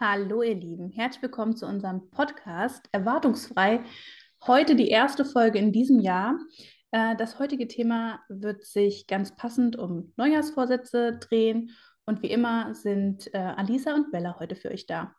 Hallo 0.00 0.42
ihr 0.42 0.54
Lieben, 0.54 0.92
herzlich 0.92 1.22
willkommen 1.22 1.56
zu 1.56 1.66
unserem 1.66 2.08
Podcast 2.10 2.88
Erwartungsfrei. 2.92 3.80
Heute 4.46 4.76
die 4.76 4.90
erste 4.90 5.24
Folge 5.24 5.58
in 5.58 5.72
diesem 5.72 5.98
Jahr. 5.98 6.38
Äh, 6.92 7.16
das 7.16 7.40
heutige 7.40 7.66
Thema 7.66 8.20
wird 8.28 8.64
sich 8.64 9.08
ganz 9.08 9.34
passend 9.34 9.74
um 9.74 10.12
Neujahrsvorsätze 10.16 11.18
drehen 11.18 11.72
und 12.06 12.22
wie 12.22 12.30
immer 12.30 12.76
sind 12.76 13.34
äh, 13.34 13.38
Alisa 13.38 13.92
und 13.92 14.12
Bella 14.12 14.38
heute 14.38 14.54
für 14.54 14.70
euch 14.70 14.86
da. 14.86 15.16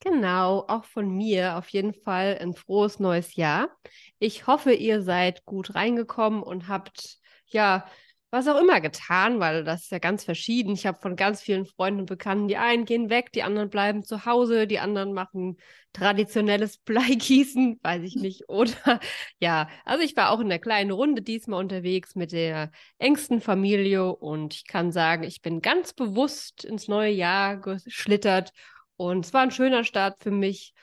Genau, 0.00 0.66
auch 0.68 0.84
von 0.84 1.08
mir 1.08 1.56
auf 1.56 1.70
jeden 1.70 1.94
Fall 1.94 2.36
ein 2.38 2.52
frohes 2.52 3.00
neues 3.00 3.34
Jahr. 3.34 3.70
Ich 4.18 4.46
hoffe, 4.46 4.74
ihr 4.74 5.00
seid 5.00 5.46
gut 5.46 5.74
reingekommen 5.74 6.42
und 6.42 6.68
habt 6.68 7.16
ja 7.46 7.86
was 8.30 8.46
auch 8.46 8.60
immer 8.60 8.80
getan, 8.80 9.40
weil 9.40 9.64
das 9.64 9.84
ist 9.84 9.90
ja 9.92 9.98
ganz 9.98 10.24
verschieden. 10.24 10.72
Ich 10.72 10.86
habe 10.86 11.00
von 11.00 11.16
ganz 11.16 11.40
vielen 11.40 11.64
Freunden 11.64 12.00
und 12.00 12.06
Bekannten, 12.06 12.48
die 12.48 12.58
einen 12.58 12.84
gehen 12.84 13.08
weg, 13.08 13.32
die 13.32 13.42
anderen 13.42 13.70
bleiben 13.70 14.02
zu 14.04 14.26
Hause, 14.26 14.66
die 14.66 14.78
anderen 14.78 15.14
machen 15.14 15.56
traditionelles 15.94 16.78
Bleigießen, 16.84 17.80
weiß 17.82 18.02
ich 18.02 18.16
nicht. 18.16 18.48
Oder 18.48 19.00
ja, 19.40 19.68
also 19.84 20.04
ich 20.04 20.16
war 20.16 20.30
auch 20.30 20.40
in 20.40 20.48
der 20.50 20.58
kleinen 20.58 20.90
Runde 20.90 21.22
diesmal 21.22 21.60
unterwegs 21.60 22.14
mit 22.14 22.32
der 22.32 22.70
engsten 22.98 23.40
Familie 23.40 24.14
und 24.14 24.54
ich 24.54 24.66
kann 24.66 24.92
sagen, 24.92 25.22
ich 25.22 25.40
bin 25.40 25.62
ganz 25.62 25.94
bewusst 25.94 26.64
ins 26.64 26.86
neue 26.88 27.12
Jahr 27.12 27.56
geschlittert 27.56 28.52
und 28.96 29.24
es 29.24 29.32
war 29.32 29.42
ein 29.42 29.50
schöner 29.50 29.84
Start 29.84 30.22
für 30.22 30.30
mich. 30.30 30.74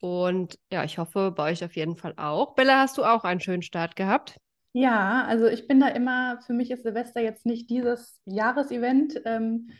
Und 0.00 0.58
ja, 0.70 0.84
ich 0.84 0.98
hoffe, 0.98 1.32
bei 1.34 1.50
euch 1.50 1.64
auf 1.64 1.76
jeden 1.76 1.96
Fall 1.96 2.14
auch. 2.16 2.54
Bella, 2.54 2.80
hast 2.80 2.98
du 2.98 3.04
auch 3.04 3.24
einen 3.24 3.40
schönen 3.40 3.62
Start 3.62 3.96
gehabt? 3.96 4.38
Ja, 4.76 5.24
also 5.24 5.46
ich 5.46 5.68
bin 5.68 5.78
da 5.78 5.86
immer, 5.86 6.40
für 6.42 6.52
mich 6.52 6.72
ist 6.72 6.82
Silvester 6.82 7.20
jetzt 7.20 7.46
nicht 7.46 7.70
dieses 7.70 8.20
Jahresevent. 8.24 9.22
Ähm, 9.24 9.70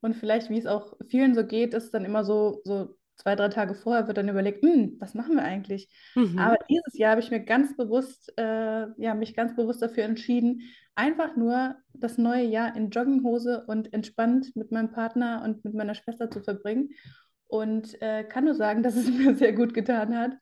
und 0.00 0.14
vielleicht, 0.14 0.48
wie 0.48 0.58
es 0.58 0.66
auch 0.66 0.94
vielen 1.08 1.34
so 1.34 1.44
geht, 1.44 1.74
ist 1.74 1.92
dann 1.92 2.04
immer 2.04 2.24
so, 2.24 2.60
so 2.64 2.94
zwei, 3.16 3.34
drei 3.34 3.48
Tage 3.48 3.74
vorher 3.74 4.06
wird 4.06 4.16
dann 4.16 4.28
überlegt, 4.28 4.64
hm, 4.64 4.96
was 5.00 5.14
machen 5.14 5.34
wir 5.34 5.42
eigentlich? 5.42 5.88
Mhm. 6.14 6.38
Aber 6.38 6.56
dieses 6.70 6.96
Jahr 6.96 7.12
habe 7.12 7.20
ich 7.20 7.32
mir 7.32 7.40
ganz 7.40 7.76
bewusst, 7.76 8.32
äh, 8.36 8.86
ja, 8.96 9.14
mich 9.14 9.34
ganz 9.34 9.56
bewusst 9.56 9.82
dafür 9.82 10.04
entschieden, 10.04 10.60
einfach 10.94 11.34
nur 11.34 11.74
das 11.92 12.16
neue 12.16 12.44
Jahr 12.44 12.76
in 12.76 12.90
Jogginghose 12.90 13.64
und 13.66 13.92
entspannt 13.92 14.54
mit 14.54 14.70
meinem 14.70 14.92
Partner 14.92 15.42
und 15.44 15.64
mit 15.64 15.74
meiner 15.74 15.96
Schwester 15.96 16.30
zu 16.30 16.42
verbringen. 16.42 16.90
Und 17.48 18.00
äh, 18.00 18.22
kann 18.22 18.44
nur 18.44 18.54
sagen, 18.54 18.82
dass 18.84 18.94
es 18.94 19.10
mir 19.10 19.34
sehr 19.34 19.52
gut 19.52 19.74
getan 19.74 20.16
hat 20.16 20.34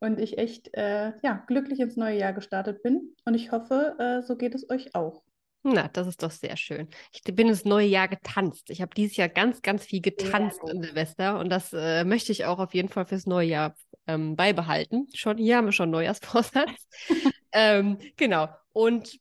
und 0.00 0.18
ich 0.18 0.38
echt 0.38 0.74
äh, 0.74 1.12
ja, 1.22 1.44
glücklich 1.46 1.80
ins 1.80 1.96
neue 1.96 2.18
Jahr 2.18 2.32
gestartet 2.32 2.82
bin. 2.82 3.14
Und 3.24 3.34
ich 3.34 3.52
hoffe, 3.52 3.96
äh, 3.98 4.22
so 4.26 4.36
geht 4.36 4.54
es 4.54 4.68
euch 4.68 4.94
auch. 4.94 5.22
Na, 5.62 5.88
das 5.88 6.06
ist 6.06 6.22
doch 6.22 6.30
sehr 6.30 6.56
schön. 6.56 6.88
Ich 7.12 7.22
bin 7.22 7.48
ins 7.48 7.66
neue 7.66 7.86
Jahr 7.86 8.08
getanzt. 8.08 8.70
Ich 8.70 8.80
habe 8.80 8.94
dieses 8.94 9.16
Jahr 9.16 9.28
ganz, 9.28 9.60
ganz 9.60 9.84
viel 9.84 10.00
getanzt 10.00 10.60
ja, 10.64 10.72
in 10.72 10.82
Silvester 10.82 11.38
und 11.38 11.50
das 11.50 11.74
äh, 11.74 12.04
möchte 12.04 12.32
ich 12.32 12.46
auch 12.46 12.58
auf 12.58 12.72
jeden 12.72 12.88
Fall 12.88 13.04
fürs 13.04 13.26
neue 13.26 13.48
Jahr 13.48 13.74
ähm, 14.06 14.36
beibehalten. 14.36 15.06
Schon 15.14 15.36
hier 15.36 15.58
haben 15.58 15.66
wir 15.66 15.72
schon 15.72 15.90
Neujahrsvorsatz. 15.90 16.88
ähm, 17.52 17.98
genau. 18.16 18.48
Und 18.72 19.18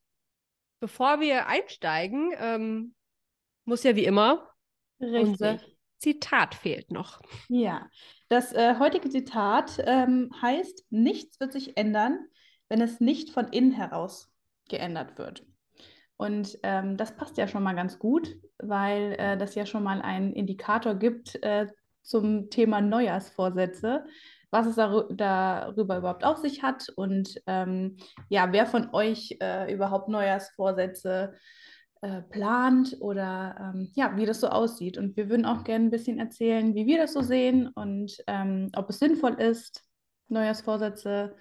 bevor 0.80 1.20
wir 1.20 1.48
einsteigen, 1.48 2.32
ähm, 2.38 2.96
muss 3.66 3.84
ja 3.84 3.98
wie 3.98 4.06
immer 4.06 4.50
Richtig. 5.02 5.22
unser 5.22 5.60
Zitat 6.00 6.56
fehlt 6.56 6.92
noch. 6.92 7.22
Ja, 7.50 7.88
das 8.30 8.54
äh, 8.54 8.76
heutige 8.80 9.10
Zitat 9.10 9.78
ähm, 9.86 10.32
heißt, 10.42 10.86
nichts 10.90 11.40
wird 11.40 11.52
sich 11.52 11.78
ändern, 11.78 12.20
wenn 12.70 12.82
es 12.82 13.00
nicht 13.00 13.32
von 13.32 13.48
innen 13.50 13.72
heraus 13.72 14.32
geändert 14.70 15.18
wird. 15.18 15.46
Und 16.18 16.58
ähm, 16.64 16.98
das 16.98 17.16
passt 17.16 17.38
ja 17.38 17.48
schon 17.48 17.64
mal 17.64 17.76
ganz 17.76 18.00
gut, 18.00 18.38
weil 18.58 19.16
äh, 19.18 19.38
das 19.38 19.56
ja 19.56 19.66
schon 19.66 19.84
mal 19.84 20.02
einen 20.02 20.34
Indikator 20.34 20.96
gibt 20.96 21.42
äh, 21.44 21.68
zum 22.02 22.50
Thema 22.50 22.82
Neujahrsvorsätze, 22.82 24.06
was 24.52 24.68
es 24.68 24.76
dar 24.76 25.08
darüber 25.12 25.98
überhaupt 25.98 26.26
auf 26.26 26.38
sich 26.38 26.64
hat 26.64 26.90
und 26.96 27.42
ähm, 27.46 27.98
ja, 28.30 28.52
wer 28.52 28.66
von 28.66 28.90
euch 28.94 29.38
äh, 29.42 29.74
überhaupt 29.74 30.10
Neujahrsvorsätze 30.10 31.34
äh, 31.34 31.38
plant 32.30 32.98
oder 33.02 33.74
ähm, 33.76 33.92
ja, 33.96 34.16
wie 34.16 34.26
das 34.26 34.40
so 34.42 34.48
aussieht. 34.48 34.98
Und 34.98 35.18
wir 35.18 35.30
würden 35.30 35.46
auch 35.46 35.64
gerne 35.64 35.86
ein 35.86 35.92
bisschen 35.92 36.20
erzählen, 36.20 36.74
wie 36.76 36.88
wir 36.88 36.98
das 36.98 37.14
so 37.14 37.22
sehen 37.22 37.68
und 37.68 38.18
ähm, 38.28 38.70
ob 38.76 38.90
es 38.90 39.00
sinnvoll 39.00 39.34
ist, 39.34 39.84
Neujahrsvorsätze 40.30 41.36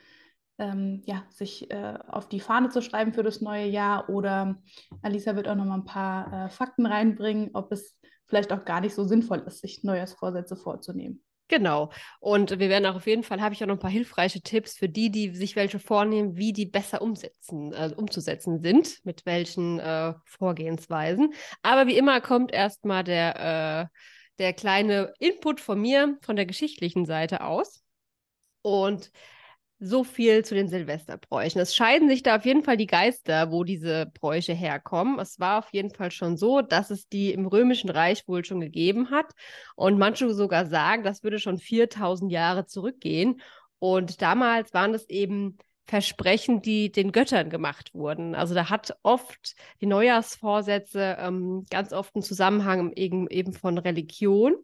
ähm, 0.58 1.02
ja, 1.06 1.24
sich 1.30 1.70
äh, 1.70 1.98
auf 2.08 2.28
die 2.28 2.41
Fahne 2.41 2.68
zu 2.68 2.82
schreiben 2.82 3.12
für 3.12 3.22
das 3.22 3.41
neue 3.41 3.66
Jahr. 3.66 4.08
Oder 4.08 4.60
Alisa 5.02 5.36
wird 5.36 5.48
auch 5.48 5.54
noch 5.54 5.64
mal 5.64 5.76
ein 5.76 5.84
paar 5.84 6.47
äh, 6.47 6.50
Fakten 6.50 6.86
reinbringen, 6.86 7.50
ob 7.54 7.72
es 7.72 7.97
vielleicht 8.26 8.52
auch 8.52 8.64
gar 8.64 8.80
nicht 8.80 8.94
so 8.94 9.04
sinnvoll 9.04 9.44
ist, 9.47 9.60
sich 9.60 9.84
Neujahrsvorsätze 9.84 10.56
vorzunehmen. 10.56 11.22
Genau. 11.48 11.91
Und 12.20 12.50
wir 12.59 12.69
werden 12.69 12.84
auch 12.84 12.97
auf 12.97 13.06
jeden 13.06 13.22
Fall, 13.22 13.41
habe 13.41 13.54
ich 13.54 13.62
auch 13.62 13.66
noch 13.66 13.76
ein 13.76 13.81
paar 13.81 13.91
hilfreiche 13.91 14.42
Tipps 14.42 14.76
für 14.76 14.88
die, 14.88 15.10
die 15.10 15.34
sich 15.34 15.56
welche 15.56 15.78
vornehmen, 15.78 16.36
wie 16.36 16.53
die 16.53 16.66
besser 16.66 17.00
umsetzen, 17.00 17.72
äh, 17.72 17.91
umzusetzen 17.97 18.60
sind, 18.60 19.04
mit 19.04 19.25
welchen 19.25 19.78
äh, 19.81 20.12
Vorgehensweisen. 20.26 21.32
Aber 21.62 21.86
wie 21.86 21.97
immer 21.97 22.20
kommt 22.20 22.53
erstmal 22.53 23.03
der, 23.03 23.88
äh, 23.91 23.98
der 24.38 24.53
kleine 24.53 25.14
Input 25.19 25.60
von 25.60 25.81
mir, 25.81 26.19
von 26.20 26.36
der 26.36 26.44
geschichtlichen 26.44 27.06
Seite 27.06 27.42
aus. 27.42 27.82
Und 28.60 29.10
so 29.81 30.03
viel 30.03 30.44
zu 30.44 30.55
den 30.55 30.69
Silvesterbräuchen. 30.69 31.61
Es 31.61 31.75
scheiden 31.75 32.09
sich 32.09 32.22
da 32.22 32.37
auf 32.37 32.44
jeden 32.44 32.65
Fall 32.65 32.77
die 32.77 32.87
Geister, 32.87 33.53
wo 33.53 33.62
diese 33.62 34.06
Bräuche 34.06 34.53
herkommen. 34.53 35.19
Es 35.21 35.39
war 35.39 35.59
auf 35.61 35.72
jeden 35.72 35.91
Fall 35.91 36.11
schon 36.11 36.37
so, 36.37 36.62
dass 36.62 36.91
es 36.91 37.09
die 37.09 37.33
im 37.33 37.47
Römischen 37.47 37.91
Reich 37.91 38.27
wohl 38.27 38.44
schon 38.44 38.61
gegeben 38.61 39.11
hat. 39.11 39.33
Und 39.77 39.99
manche 39.99 40.33
sogar 40.34 40.66
sagen, 40.66 41.05
das 41.05 41.22
würde 41.22 41.39
schon 41.39 41.59
4000 41.59 42.33
Jahre 42.33 42.66
zurückgehen. 42.66 43.41
Und 43.78 44.21
damals 44.21 44.75
waren 44.75 44.94
es 44.94 45.09
eben 45.09 45.59
Versprechen, 45.87 46.60
die 46.60 46.93
den 46.93 47.12
Göttern 47.12 47.49
gemacht 47.49 47.95
wurden. 47.95 48.34
Also 48.34 48.55
da 48.55 48.69
hat 48.69 48.99
oft 49.03 49.55
die 49.81 49.87
Neujahrsvorsätze 49.87 51.16
ähm, 51.19 51.65
ganz 51.71 51.93
oft 51.95 52.15
einen 52.15 52.22
Zusammenhang 52.22 52.93
eben, 52.93 53.27
eben 53.28 53.55
von 53.55 53.78
Religion. 53.78 54.56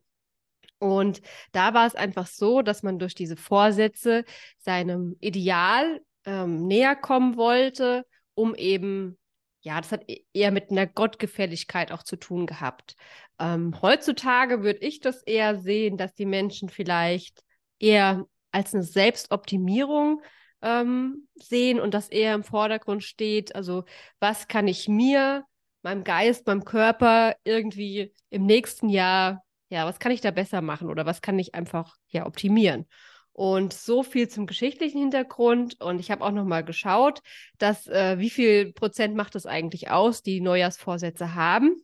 Und 0.78 1.22
da 1.52 1.74
war 1.74 1.86
es 1.86 1.94
einfach 1.94 2.26
so, 2.26 2.62
dass 2.62 2.82
man 2.82 2.98
durch 2.98 3.14
diese 3.14 3.36
Vorsätze 3.36 4.24
seinem 4.58 5.16
Ideal 5.20 6.00
ähm, 6.24 6.66
näher 6.66 6.96
kommen 6.96 7.36
wollte, 7.36 8.04
um 8.34 8.54
eben, 8.54 9.18
ja, 9.60 9.80
das 9.80 9.92
hat 9.92 10.02
e-, 10.08 10.24
eher 10.32 10.50
mit 10.50 10.70
einer 10.70 10.86
Gottgefälligkeit 10.86 11.92
auch 11.92 12.02
zu 12.02 12.16
tun 12.16 12.46
gehabt. 12.46 12.96
Ähm, 13.38 13.80
heutzutage 13.82 14.62
würde 14.62 14.80
ich 14.80 15.00
das 15.00 15.22
eher 15.22 15.58
sehen, 15.58 15.96
dass 15.96 16.14
die 16.14 16.26
Menschen 16.26 16.68
vielleicht 16.68 17.42
eher 17.78 18.26
als 18.52 18.74
eine 18.74 18.84
Selbstoptimierung 18.84 20.22
ähm, 20.62 21.28
sehen 21.34 21.80
und 21.80 21.94
das 21.94 22.08
eher 22.08 22.34
im 22.34 22.44
Vordergrund 22.44 23.04
steht. 23.04 23.54
Also, 23.54 23.84
was 24.20 24.48
kann 24.48 24.68
ich 24.68 24.88
mir, 24.88 25.44
meinem 25.82 26.04
Geist, 26.04 26.46
meinem 26.46 26.64
Körper 26.64 27.34
irgendwie 27.44 28.12
im 28.30 28.46
nächsten 28.46 28.88
Jahr 28.88 29.43
ja, 29.74 29.86
was 29.86 29.98
kann 29.98 30.12
ich 30.12 30.20
da 30.20 30.30
besser 30.30 30.60
machen 30.60 30.88
oder 30.88 31.04
was 31.04 31.20
kann 31.20 31.36
ich 31.36 31.56
einfach 31.56 31.96
ja 32.06 32.26
optimieren? 32.26 32.86
Und 33.32 33.72
so 33.72 34.04
viel 34.04 34.28
zum 34.28 34.46
geschichtlichen 34.46 35.00
Hintergrund. 35.00 35.80
Und 35.80 35.98
ich 35.98 36.12
habe 36.12 36.24
auch 36.24 36.30
noch 36.30 36.44
mal 36.44 36.62
geschaut, 36.62 37.22
dass 37.58 37.88
äh, 37.88 38.20
wie 38.20 38.30
viel 38.30 38.72
Prozent 38.72 39.16
macht 39.16 39.34
es 39.34 39.46
eigentlich 39.46 39.90
aus, 39.90 40.22
die 40.22 40.40
Neujahrsvorsätze 40.40 41.34
haben. 41.34 41.82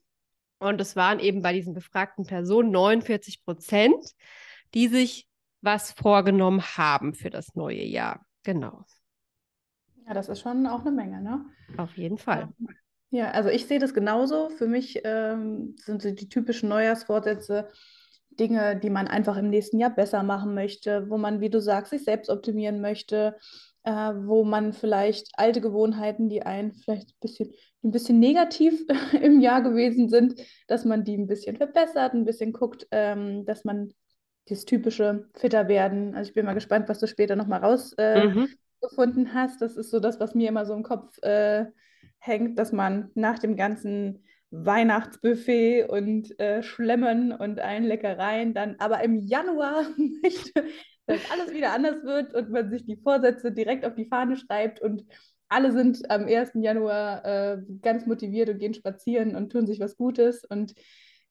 Und 0.60 0.80
es 0.80 0.94
waren 0.94 1.18
eben 1.18 1.42
bei 1.42 1.52
diesen 1.52 1.74
befragten 1.74 2.24
Personen 2.26 2.70
49 2.70 3.44
Prozent, 3.44 4.04
die 4.72 4.86
sich 4.86 5.26
was 5.60 5.90
vorgenommen 5.90 6.62
haben 6.62 7.12
für 7.14 7.30
das 7.30 7.56
neue 7.56 7.82
Jahr. 7.82 8.24
Genau. 8.44 8.84
Ja, 10.06 10.14
das 10.14 10.28
ist 10.28 10.42
schon 10.42 10.64
auch 10.68 10.82
eine 10.82 10.92
Menge, 10.92 11.20
ne? 11.20 11.44
Auf 11.76 11.96
jeden 11.96 12.18
Fall. 12.18 12.48
Ja, 13.10 13.30
also 13.32 13.48
ich 13.48 13.66
sehe 13.66 13.78
das 13.78 13.92
genauso. 13.92 14.50
Für 14.50 14.66
mich 14.66 15.00
ähm, 15.04 15.74
sind 15.76 16.02
so 16.02 16.10
die 16.10 16.28
typischen 16.28 16.68
Neujahrsvorsätze 16.68 17.68
Dinge, 18.30 18.76
die 18.76 18.90
man 18.90 19.08
einfach 19.08 19.36
im 19.36 19.50
nächsten 19.50 19.78
Jahr 19.78 19.90
besser 19.90 20.22
machen 20.22 20.54
möchte, 20.54 21.10
wo 21.10 21.18
man, 21.18 21.40
wie 21.40 21.50
du 21.50 21.60
sagst, 21.60 21.90
sich 21.90 22.04
selbst 22.04 22.30
optimieren 22.30 22.80
möchte, 22.80 23.36
äh, 23.82 23.90
wo 23.92 24.44
man 24.44 24.72
vielleicht 24.72 25.28
alte 25.34 25.60
Gewohnheiten, 25.60 26.28
die 26.28 26.42
einen 26.42 26.72
vielleicht 26.72 27.10
ein 27.10 27.20
bisschen, 27.20 27.52
ein 27.82 27.90
bisschen 27.90 28.18
negativ 28.20 28.84
im 29.20 29.40
Jahr 29.40 29.62
gewesen 29.62 30.08
sind, 30.08 30.40
dass 30.68 30.84
man 30.84 31.04
die 31.04 31.16
ein 31.16 31.26
bisschen 31.26 31.56
verbessert, 31.56 32.14
ein 32.14 32.24
bisschen 32.24 32.52
guckt, 32.52 32.86
ähm, 32.92 33.44
dass 33.44 33.64
man 33.64 33.92
das 34.48 34.64
typische 34.64 35.28
fitter 35.34 35.68
werden. 35.68 36.14
Also 36.14 36.28
ich 36.28 36.34
bin 36.34 36.46
mal 36.46 36.54
gespannt, 36.54 36.88
was 36.88 36.98
du 36.98 37.06
später 37.06 37.36
nochmal 37.36 37.60
rausgefunden 37.60 39.26
äh, 39.26 39.28
mhm. 39.28 39.34
hast. 39.34 39.60
Das 39.60 39.76
ist 39.76 39.90
so 39.90 40.00
das, 40.00 40.20
was 40.20 40.34
mir 40.34 40.48
immer 40.48 40.64
so 40.64 40.74
im 40.74 40.82
Kopf 40.82 41.18
äh, 41.22 41.66
hängt, 42.20 42.58
dass 42.58 42.72
man 42.72 43.10
nach 43.14 43.38
dem 43.38 43.56
ganzen 43.56 44.24
Weihnachtsbuffet 44.50 45.88
und 45.88 46.38
äh, 46.40 46.62
Schlemmen 46.62 47.32
und 47.32 47.60
allen 47.60 47.84
Leckereien 47.84 48.52
dann 48.52 48.76
aber 48.78 49.02
im 49.02 49.26
Januar 49.26 49.84
möchte, 50.22 50.64
dass 51.06 51.20
alles 51.30 51.52
wieder 51.52 51.72
anders 51.72 52.02
wird 52.04 52.34
und 52.34 52.50
man 52.50 52.70
sich 52.70 52.84
die 52.84 52.96
Vorsätze 52.96 53.52
direkt 53.52 53.84
auf 53.84 53.94
die 53.94 54.06
Fahne 54.06 54.36
schreibt 54.36 54.80
und 54.80 55.04
alle 55.48 55.72
sind 55.72 56.10
am 56.10 56.26
1. 56.26 56.52
Januar 56.54 57.24
äh, 57.24 57.58
ganz 57.82 58.06
motiviert 58.06 58.48
und 58.48 58.58
gehen 58.58 58.74
spazieren 58.74 59.34
und 59.34 59.50
tun 59.50 59.66
sich 59.66 59.80
was 59.80 59.96
Gutes 59.96 60.44
und 60.44 60.74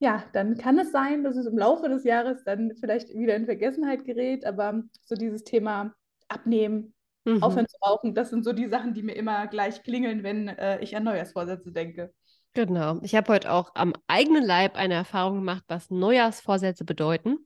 ja, 0.02 0.24
dann 0.32 0.56
kann 0.56 0.78
es 0.78 0.92
sein, 0.92 1.24
dass 1.24 1.36
es 1.36 1.46
im 1.46 1.58
Laufe 1.58 1.88
des 1.90 2.04
Jahres 2.04 2.42
dann 2.44 2.72
vielleicht 2.80 3.10
wieder 3.10 3.36
in 3.36 3.44
Vergessenheit 3.44 4.06
gerät, 4.06 4.46
aber 4.46 4.82
so 5.02 5.14
dieses 5.14 5.44
Thema 5.44 5.94
Abnehmen, 6.28 6.94
mhm. 7.24 7.42
aufhören 7.42 7.68
zu 7.68 7.76
rauchen, 7.84 8.14
das 8.14 8.30
sind 8.30 8.44
so 8.44 8.52
die 8.52 8.68
Sachen, 8.68 8.94
die 8.94 9.02
mir 9.02 9.14
immer 9.14 9.46
gleich 9.46 9.82
klingeln, 9.82 10.22
wenn 10.22 10.48
äh, 10.48 10.80
ich 10.80 10.96
an 10.96 11.04
Neujahrsvorsätze 11.04 11.72
denke. 11.72 12.12
Genau. 12.52 12.98
Ich 13.02 13.14
habe 13.14 13.32
heute 13.32 13.52
auch 13.52 13.70
am 13.74 13.92
eigenen 14.08 14.44
Leib 14.44 14.76
eine 14.76 14.94
Erfahrung 14.94 15.36
gemacht, 15.36 15.62
was 15.68 15.90
Neujahrsvorsätze 15.90 16.84
bedeuten. 16.84 17.38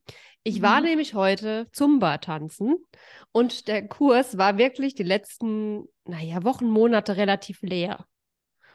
Ich 0.43 0.61
mhm. 0.61 0.62
war 0.62 0.81
nämlich 0.81 1.15
heute 1.15 1.67
Zumba 1.73 2.19
tanzen 2.19 2.76
und 3.32 3.69
der 3.69 3.87
Kurs 3.87 4.38
war 4.38 4.56
wirklich 4.56 4.94
die 4.94 5.03
letzten, 5.03 5.85
naja, 6.05 6.43
Wochen, 6.44 6.67
Monate 6.67 7.17
relativ 7.17 7.62
leer. 7.62 8.06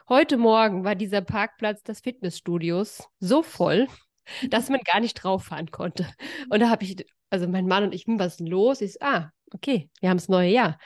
Heute 0.08 0.36
Morgen 0.36 0.84
war 0.84 0.96
dieser 0.96 1.20
Parkplatz 1.20 1.82
des 1.82 2.00
Fitnessstudios 2.00 3.08
so 3.20 3.42
voll, 3.42 3.86
dass 4.50 4.68
man 4.68 4.80
gar 4.80 5.00
nicht 5.00 5.14
drauf 5.14 5.44
fahren 5.44 5.70
konnte. 5.70 6.06
Und 6.50 6.60
da 6.60 6.68
habe 6.68 6.84
ich, 6.84 7.06
also 7.30 7.46
mein 7.46 7.66
Mann 7.66 7.84
und 7.84 7.94
ich, 7.94 8.06
hm, 8.06 8.18
was 8.18 8.40
ist 8.40 8.48
los? 8.48 8.80
Ich 8.80 8.94
so, 8.94 8.98
ah, 9.02 9.30
okay, 9.54 9.90
wir 10.00 10.10
haben 10.10 10.18
das 10.18 10.28
neue 10.28 10.50
Jahr. 10.50 10.78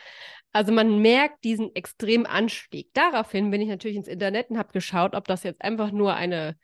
Also 0.53 0.73
man 0.73 1.03
merkt 1.03 1.43
diesen 1.43 1.75
extremen 1.75 2.27
Anstieg. 2.27 2.91
Daraufhin 2.95 3.51
bin 3.51 3.61
ich 3.61 3.69
natürlich 3.69 3.97
ins 3.97 4.09
Internet 4.09 4.51
und 4.51 4.59
habe 4.59 4.73
geschaut, 4.73 5.15
ob 5.15 5.27
das 5.27 5.43
jetzt 5.43 5.63
einfach 5.63 5.91
nur 5.91 6.15
eine, 6.15 6.57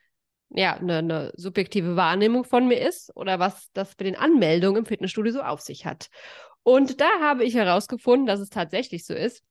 ja, 0.50 0.76
eine, 0.76 0.98
eine 0.98 1.32
subjektive 1.36 1.96
Wahrnehmung 1.96 2.44
von 2.44 2.68
mir 2.68 2.80
ist 2.80 3.10
oder 3.16 3.40
was 3.40 3.70
das 3.72 3.96
bei 3.96 4.04
den 4.04 4.16
Anmeldungen 4.16 4.80
im 4.80 4.86
Fitnessstudio 4.86 5.32
so 5.32 5.42
auf 5.42 5.60
sich 5.60 5.86
hat. 5.86 6.08
Und 6.62 7.00
da 7.00 7.08
habe 7.20 7.44
ich 7.44 7.54
herausgefunden, 7.54 8.26
dass 8.26 8.38
es 8.38 8.50
tatsächlich 8.50 9.04
so 9.04 9.14
ist, 9.14 9.42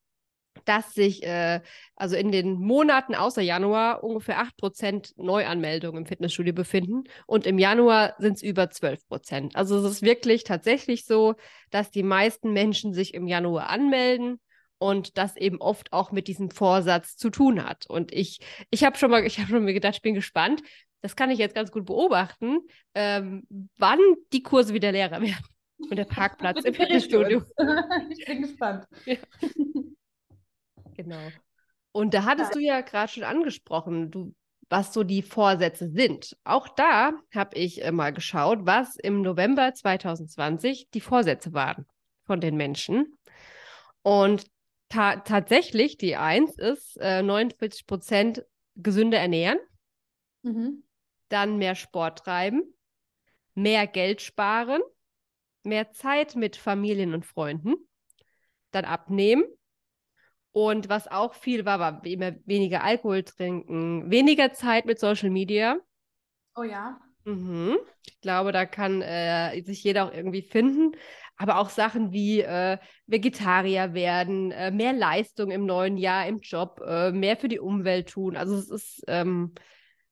dass 0.64 0.94
sich 0.94 1.22
äh, 1.22 1.60
also 1.96 2.16
in 2.16 2.32
den 2.32 2.54
Monaten 2.54 3.14
außer 3.14 3.42
Januar 3.42 4.02
ungefähr 4.04 4.42
8% 4.42 5.12
Neuanmeldungen 5.16 6.02
im 6.02 6.06
Fitnessstudio 6.06 6.52
befinden 6.52 7.04
und 7.26 7.46
im 7.46 7.58
Januar 7.58 8.14
sind 8.18 8.34
es 8.34 8.42
über 8.42 8.64
12%. 8.64 9.54
Also 9.54 9.78
es 9.78 9.90
ist 9.90 10.02
wirklich 10.02 10.44
tatsächlich 10.44 11.04
so, 11.04 11.34
dass 11.70 11.90
die 11.90 12.02
meisten 12.02 12.52
Menschen 12.52 12.94
sich 12.94 13.14
im 13.14 13.26
Januar 13.26 13.68
anmelden 13.68 14.40
und 14.78 15.18
das 15.18 15.36
eben 15.36 15.60
oft 15.60 15.92
auch 15.92 16.10
mit 16.10 16.26
diesem 16.26 16.50
Vorsatz 16.50 17.16
zu 17.16 17.30
tun 17.30 17.62
hat. 17.62 17.86
Und 17.86 18.12
ich, 18.12 18.40
ich 18.70 18.82
habe 18.82 18.96
schon 18.96 19.10
mal, 19.10 19.24
ich 19.24 19.38
habe 19.38 19.48
schon 19.48 19.64
mal 19.64 19.74
gedacht, 19.74 19.96
ich 19.96 20.02
bin 20.02 20.14
gespannt. 20.14 20.62
Das 21.02 21.16
kann 21.16 21.30
ich 21.30 21.38
jetzt 21.38 21.54
ganz 21.54 21.70
gut 21.70 21.86
beobachten, 21.86 22.58
ähm, 22.94 23.46
wann 23.76 23.98
die 24.32 24.42
Kurse 24.42 24.74
wieder 24.74 24.92
leerer 24.92 25.20
werden. 25.20 25.44
Und 25.78 25.96
der 25.96 26.04
Parkplatz 26.04 26.64
im 26.64 26.74
Fitnessstudio. 26.74 27.42
ich 28.10 28.24
bin 28.26 28.42
gespannt. 28.42 28.86
Ja. 29.06 29.16
Genau. 31.02 31.30
Und 31.92 32.14
da 32.14 32.24
hattest 32.24 32.54
ja. 32.54 32.60
du 32.60 32.64
ja 32.64 32.80
gerade 32.82 33.10
schon 33.10 33.24
angesprochen, 33.24 34.10
du, 34.10 34.34
was 34.68 34.92
so 34.92 35.02
die 35.02 35.22
Vorsätze 35.22 35.88
sind. 35.88 36.36
Auch 36.44 36.68
da 36.68 37.12
habe 37.34 37.56
ich 37.56 37.82
äh, 37.84 37.90
mal 37.90 38.12
geschaut, 38.12 38.60
was 38.62 38.96
im 38.96 39.22
November 39.22 39.72
2020 39.74 40.90
die 40.90 41.00
Vorsätze 41.00 41.52
waren 41.52 41.86
von 42.24 42.40
den 42.40 42.56
Menschen. 42.56 43.18
Und 44.02 44.46
ta 44.88 45.16
tatsächlich, 45.16 45.96
die 45.96 46.16
Eins 46.16 46.56
ist 46.56 46.96
äh, 47.00 47.22
49 47.22 47.86
Prozent 47.86 48.44
gesünder 48.76 49.18
ernähren, 49.18 49.58
mhm. 50.42 50.84
dann 51.28 51.56
mehr 51.58 51.74
Sport 51.74 52.20
treiben, 52.20 52.74
mehr 53.54 53.86
Geld 53.86 54.20
sparen, 54.20 54.82
mehr 55.64 55.92
Zeit 55.92 56.36
mit 56.36 56.56
Familien 56.56 57.14
und 57.14 57.26
Freunden, 57.26 57.74
dann 58.70 58.84
abnehmen, 58.84 59.44
und 60.52 60.88
was 60.88 61.06
auch 61.06 61.34
viel 61.34 61.64
war, 61.64 61.78
war 61.78 62.04
immer 62.04 62.32
weniger 62.44 62.82
Alkohol 62.82 63.22
trinken, 63.22 64.10
weniger 64.10 64.52
Zeit 64.52 64.86
mit 64.86 64.98
Social 64.98 65.30
Media. 65.30 65.76
Oh 66.56 66.62
ja. 66.62 67.00
Mhm. 67.24 67.78
Ich 68.06 68.20
glaube, 68.20 68.52
da 68.52 68.66
kann 68.66 69.02
äh, 69.02 69.62
sich 69.62 69.84
jeder 69.84 70.06
auch 70.06 70.12
irgendwie 70.12 70.42
finden. 70.42 70.96
Aber 71.36 71.58
auch 71.58 71.70
Sachen 71.70 72.12
wie 72.12 72.40
äh, 72.40 72.76
Vegetarier 73.06 73.94
werden, 73.94 74.50
äh, 74.50 74.70
mehr 74.70 74.92
Leistung 74.92 75.50
im 75.50 75.64
neuen 75.64 75.96
Jahr 75.96 76.26
im 76.26 76.40
Job, 76.40 76.82
äh, 76.86 77.12
mehr 77.12 77.36
für 77.36 77.48
die 77.48 77.60
Umwelt 77.60 78.10
tun. 78.10 78.36
Also 78.36 78.56
es 78.56 78.68
ist 78.68 79.02
ähm, 79.06 79.54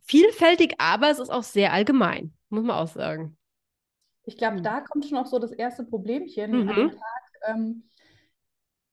vielfältig, 0.01 0.75
aber 0.79 1.11
es 1.11 1.19
ist 1.19 1.29
auch 1.29 1.43
sehr 1.43 1.75
allgemein, 1.75 2.33
muss 2.49 2.65
man 2.65 2.77
auch 2.77 2.89
sagen. 2.89 3.37
Ich 4.25 4.39
glaube, 4.39 4.59
mhm. 4.59 4.63
da 4.63 4.81
kommt 4.81 5.05
schon 5.05 5.19
auch 5.19 5.27
so 5.27 5.39
das 5.39 5.53
erste 5.53 5.85
Problemchen 5.85 6.63
mhm. 6.63 6.69
am 6.69 6.91
Tag. 6.93 7.01
Ähm, 7.47 7.83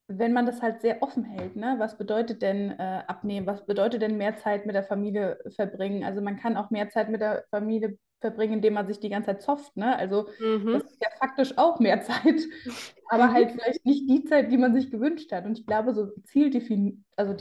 wenn 0.07 0.34
man 0.34 0.46
das 0.46 0.62
halt 0.62 0.81
sehr 0.81 1.02
offen 1.02 1.24
hält, 1.24 1.56
ne? 1.56 1.75
Was 1.80 1.98
bedeutet 1.98 2.42
denn 2.42 2.72
äh, 2.72 3.04
abnehmen? 3.07 3.48
Was 3.48 3.66
bedeutet 3.66 4.02
denn 4.02 4.18
mehr 4.18 4.38
Zeit 4.38 4.66
mit 4.66 4.75
der 4.75 4.84
Familie 4.84 5.40
verbringen? 5.56 6.04
Also 6.04 6.22
man 6.22 6.38
kann 6.38 6.57
auch 6.57 6.69
mehr 6.69 6.90
Zeit 6.90 7.10
mit 7.10 7.22
der 7.22 7.46
Familie 7.50 7.98
verbringen, 8.22 8.54
indem 8.54 8.74
man 8.74 8.88
sich 8.88 9.00
die 9.00 9.10
ganze 9.10 9.28
Zeit 9.28 9.42
zofft, 9.42 9.75
ne? 9.75 9.98
Also 9.98 10.28
mhm. 10.40 10.74
das 10.74 10.84
ist 10.84 11.02
ja 11.02 11.10
faktisch 11.19 11.57
auch 11.57 11.80
mehr 11.80 12.02
Zeit, 12.02 12.42
aber 13.10 13.34
halt 13.34 13.52
vielleicht 13.52 13.86
nicht 13.86 14.10
die 14.10 14.24
Zeit, 14.25 14.52
die 14.52 14.57
man 14.57 14.74
sich 14.74 14.92
gewünscht 14.92 15.31
hat. 15.31 15.46
Und 15.46 15.60
ich 15.60 15.66
glaube, 15.66 15.94
so 15.94 16.07
Zieldefinition, 16.24 17.04
also 17.16 17.36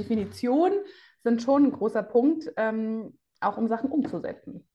sind 1.23 1.43
schon 1.43 1.65
ein 1.65 1.73
großer 1.73 2.03
Punkt, 2.03 2.51
ähm, 2.57 3.19
auch 3.41 3.57
um 3.57 3.69
Sachen 3.69 3.91
umzusetzen. 3.91 4.67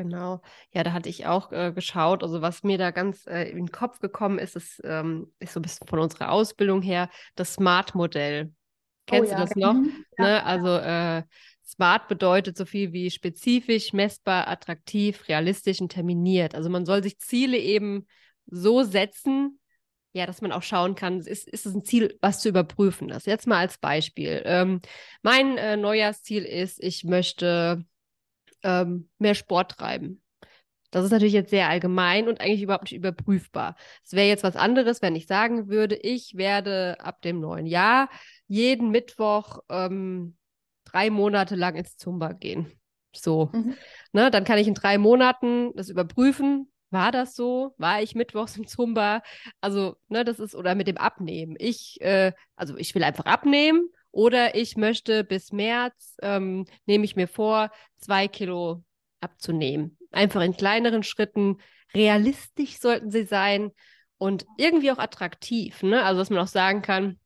Genau. 0.00 0.40
Ja, 0.72 0.82
da 0.82 0.94
hatte 0.94 1.10
ich 1.10 1.26
auch 1.26 1.52
äh, 1.52 1.72
geschaut. 1.72 2.22
Also, 2.22 2.40
was 2.40 2.62
mir 2.62 2.78
da 2.78 2.90
ganz 2.90 3.26
äh, 3.26 3.50
in 3.50 3.56
den 3.56 3.70
Kopf 3.70 3.98
gekommen 3.98 4.38
ist, 4.38 4.56
ist, 4.56 4.80
ähm, 4.82 5.30
ist 5.40 5.52
so 5.52 5.60
ein 5.60 5.62
bisschen 5.62 5.86
von 5.86 5.98
unserer 5.98 6.32
Ausbildung 6.32 6.80
her 6.80 7.10
das 7.34 7.52
Smart-Modell. 7.52 8.50
Kennst 9.04 9.32
oh, 9.32 9.34
du 9.34 9.40
das 9.42 9.56
noch? 9.56 9.74
Mhm. 9.74 10.06
Ja. 10.16 10.24
Ne? 10.24 10.44
Also, 10.46 10.68
äh, 10.68 11.22
Smart 11.66 12.08
bedeutet 12.08 12.56
so 12.56 12.64
viel 12.64 12.94
wie 12.94 13.10
spezifisch, 13.10 13.92
messbar, 13.92 14.48
attraktiv, 14.48 15.28
realistisch 15.28 15.82
und 15.82 15.92
terminiert. 15.92 16.54
Also, 16.54 16.70
man 16.70 16.86
soll 16.86 17.02
sich 17.02 17.18
Ziele 17.18 17.58
eben 17.58 18.06
so 18.46 18.82
setzen, 18.82 19.60
ja, 20.12 20.24
dass 20.24 20.40
man 20.40 20.50
auch 20.50 20.62
schauen 20.62 20.94
kann, 20.94 21.20
ist, 21.20 21.46
ist 21.46 21.66
es 21.66 21.74
ein 21.74 21.84
Ziel, 21.84 22.16
was 22.22 22.40
zu 22.40 22.48
überprüfen 22.48 23.10
ist. 23.10 23.26
Jetzt 23.26 23.46
mal 23.46 23.58
als 23.58 23.76
Beispiel. 23.76 24.40
Ähm, 24.46 24.80
mein 25.20 25.58
äh, 25.58 25.76
Neujahrsziel 25.76 26.44
ist, 26.44 26.82
ich 26.82 27.04
möchte 27.04 27.84
ähm, 28.62 29.08
mehr 29.18 29.34
Sport 29.34 29.72
treiben. 29.72 30.22
Das 30.90 31.04
ist 31.04 31.12
natürlich 31.12 31.34
jetzt 31.34 31.50
sehr 31.50 31.68
allgemein 31.68 32.28
und 32.28 32.40
eigentlich 32.40 32.62
überhaupt 32.62 32.84
nicht 32.84 32.94
überprüfbar. 32.94 33.76
Es 34.04 34.12
wäre 34.12 34.26
jetzt 34.26 34.42
was 34.42 34.56
anderes, 34.56 35.02
wenn 35.02 35.14
ich 35.14 35.26
sagen 35.26 35.68
würde, 35.68 35.94
ich 35.94 36.36
werde 36.36 36.96
ab 37.00 37.22
dem 37.22 37.40
neuen 37.40 37.66
Jahr 37.66 38.08
jeden 38.48 38.90
Mittwoch 38.90 39.60
ähm, 39.68 40.36
drei 40.84 41.10
Monate 41.10 41.54
lang 41.54 41.76
ins 41.76 41.96
Zumba 41.96 42.32
gehen. 42.32 42.72
So. 43.14 43.50
Mhm. 43.52 43.74
Ne, 44.12 44.30
dann 44.30 44.44
kann 44.44 44.58
ich 44.58 44.66
in 44.66 44.74
drei 44.74 44.98
Monaten 44.98 45.72
das 45.76 45.88
überprüfen. 45.88 46.72
War 46.90 47.12
das 47.12 47.36
so? 47.36 47.72
War 47.78 48.02
ich 48.02 48.16
mittwochs 48.16 48.56
im 48.56 48.66
Zumba? 48.66 49.22
Also, 49.60 49.96
ne, 50.08 50.24
das 50.24 50.40
ist, 50.40 50.56
oder 50.56 50.74
mit 50.74 50.88
dem 50.88 50.96
Abnehmen. 50.96 51.54
Ich, 51.58 52.00
äh, 52.00 52.32
also 52.56 52.76
ich 52.76 52.96
will 52.96 53.04
einfach 53.04 53.26
abnehmen 53.26 53.90
oder 54.12 54.54
ich 54.54 54.76
möchte 54.76 55.24
bis 55.24 55.52
März, 55.52 56.16
ähm, 56.22 56.66
nehme 56.86 57.04
ich 57.04 57.16
mir 57.16 57.28
vor, 57.28 57.70
zwei 57.96 58.28
Kilo 58.28 58.82
abzunehmen. 59.20 59.96
Einfach 60.10 60.40
in 60.42 60.56
kleineren 60.56 61.02
Schritten. 61.02 61.58
Realistisch 61.94 62.78
sollten 62.78 63.10
sie 63.10 63.24
sein 63.24 63.72
und 64.18 64.46
irgendwie 64.56 64.90
auch 64.90 64.98
attraktiv. 64.98 65.82
Ne? 65.82 66.02
Also, 66.02 66.20
dass 66.20 66.30
man 66.30 66.40
auch 66.40 66.48
sagen 66.48 66.82
kann, 66.82 67.18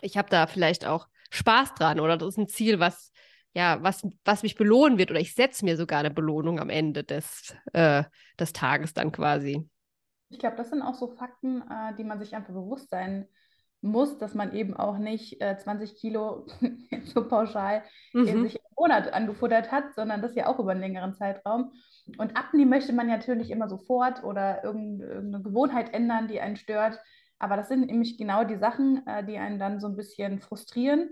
ich 0.00 0.16
habe 0.16 0.30
da 0.30 0.46
vielleicht 0.46 0.86
auch 0.86 1.06
Spaß 1.30 1.74
dran 1.74 2.00
oder 2.00 2.16
das 2.16 2.30
ist 2.30 2.38
ein 2.38 2.48
Ziel, 2.48 2.80
was 2.80 3.12
ja, 3.54 3.80
was, 3.82 4.06
was 4.24 4.42
mich 4.42 4.56
belohnen 4.56 4.98
wird 4.98 5.10
oder 5.10 5.20
ich 5.20 5.34
setze 5.34 5.64
mir 5.64 5.76
sogar 5.76 6.00
eine 6.00 6.10
Belohnung 6.10 6.58
am 6.58 6.70
Ende 6.70 7.04
des, 7.04 7.54
äh, 7.72 8.02
des 8.38 8.52
Tages 8.52 8.94
dann 8.94 9.12
quasi. 9.12 9.68
Ich 10.28 10.40
glaube, 10.40 10.56
das 10.56 10.70
sind 10.70 10.82
auch 10.82 10.94
so 10.94 11.06
Fakten, 11.06 11.62
äh, 11.62 11.94
die 11.96 12.02
man 12.02 12.18
sich 12.18 12.34
einfach 12.34 12.52
bewusst 12.52 12.90
sein 12.90 13.28
muss, 13.84 14.18
dass 14.18 14.34
man 14.34 14.54
eben 14.54 14.74
auch 14.74 14.98
nicht 14.98 15.40
äh, 15.40 15.56
20 15.56 15.96
Kilo 15.96 16.46
so 17.04 17.28
pauschal 17.28 17.82
mhm. 18.12 18.42
sich 18.42 18.56
im 18.56 18.62
Monat 18.76 19.12
angefuttert 19.12 19.70
hat, 19.70 19.94
sondern 19.94 20.22
das 20.22 20.34
ja 20.34 20.46
auch 20.46 20.58
über 20.58 20.72
einen 20.72 20.80
längeren 20.80 21.14
Zeitraum. 21.14 21.72
Und 22.18 22.36
abnehmen 22.36 22.70
möchte 22.70 22.92
man 22.92 23.06
natürlich 23.06 23.50
immer 23.50 23.68
sofort 23.68 24.24
oder 24.24 24.64
irgendeine 24.64 25.42
Gewohnheit 25.42 25.94
ändern, 25.94 26.28
die 26.28 26.40
einen 26.40 26.56
stört. 26.56 26.98
Aber 27.38 27.56
das 27.56 27.68
sind 27.68 27.86
nämlich 27.86 28.18
genau 28.18 28.44
die 28.44 28.56
Sachen, 28.56 29.06
äh, 29.06 29.24
die 29.24 29.38
einen 29.38 29.58
dann 29.58 29.80
so 29.80 29.86
ein 29.86 29.96
bisschen 29.96 30.40
frustrieren. 30.40 31.10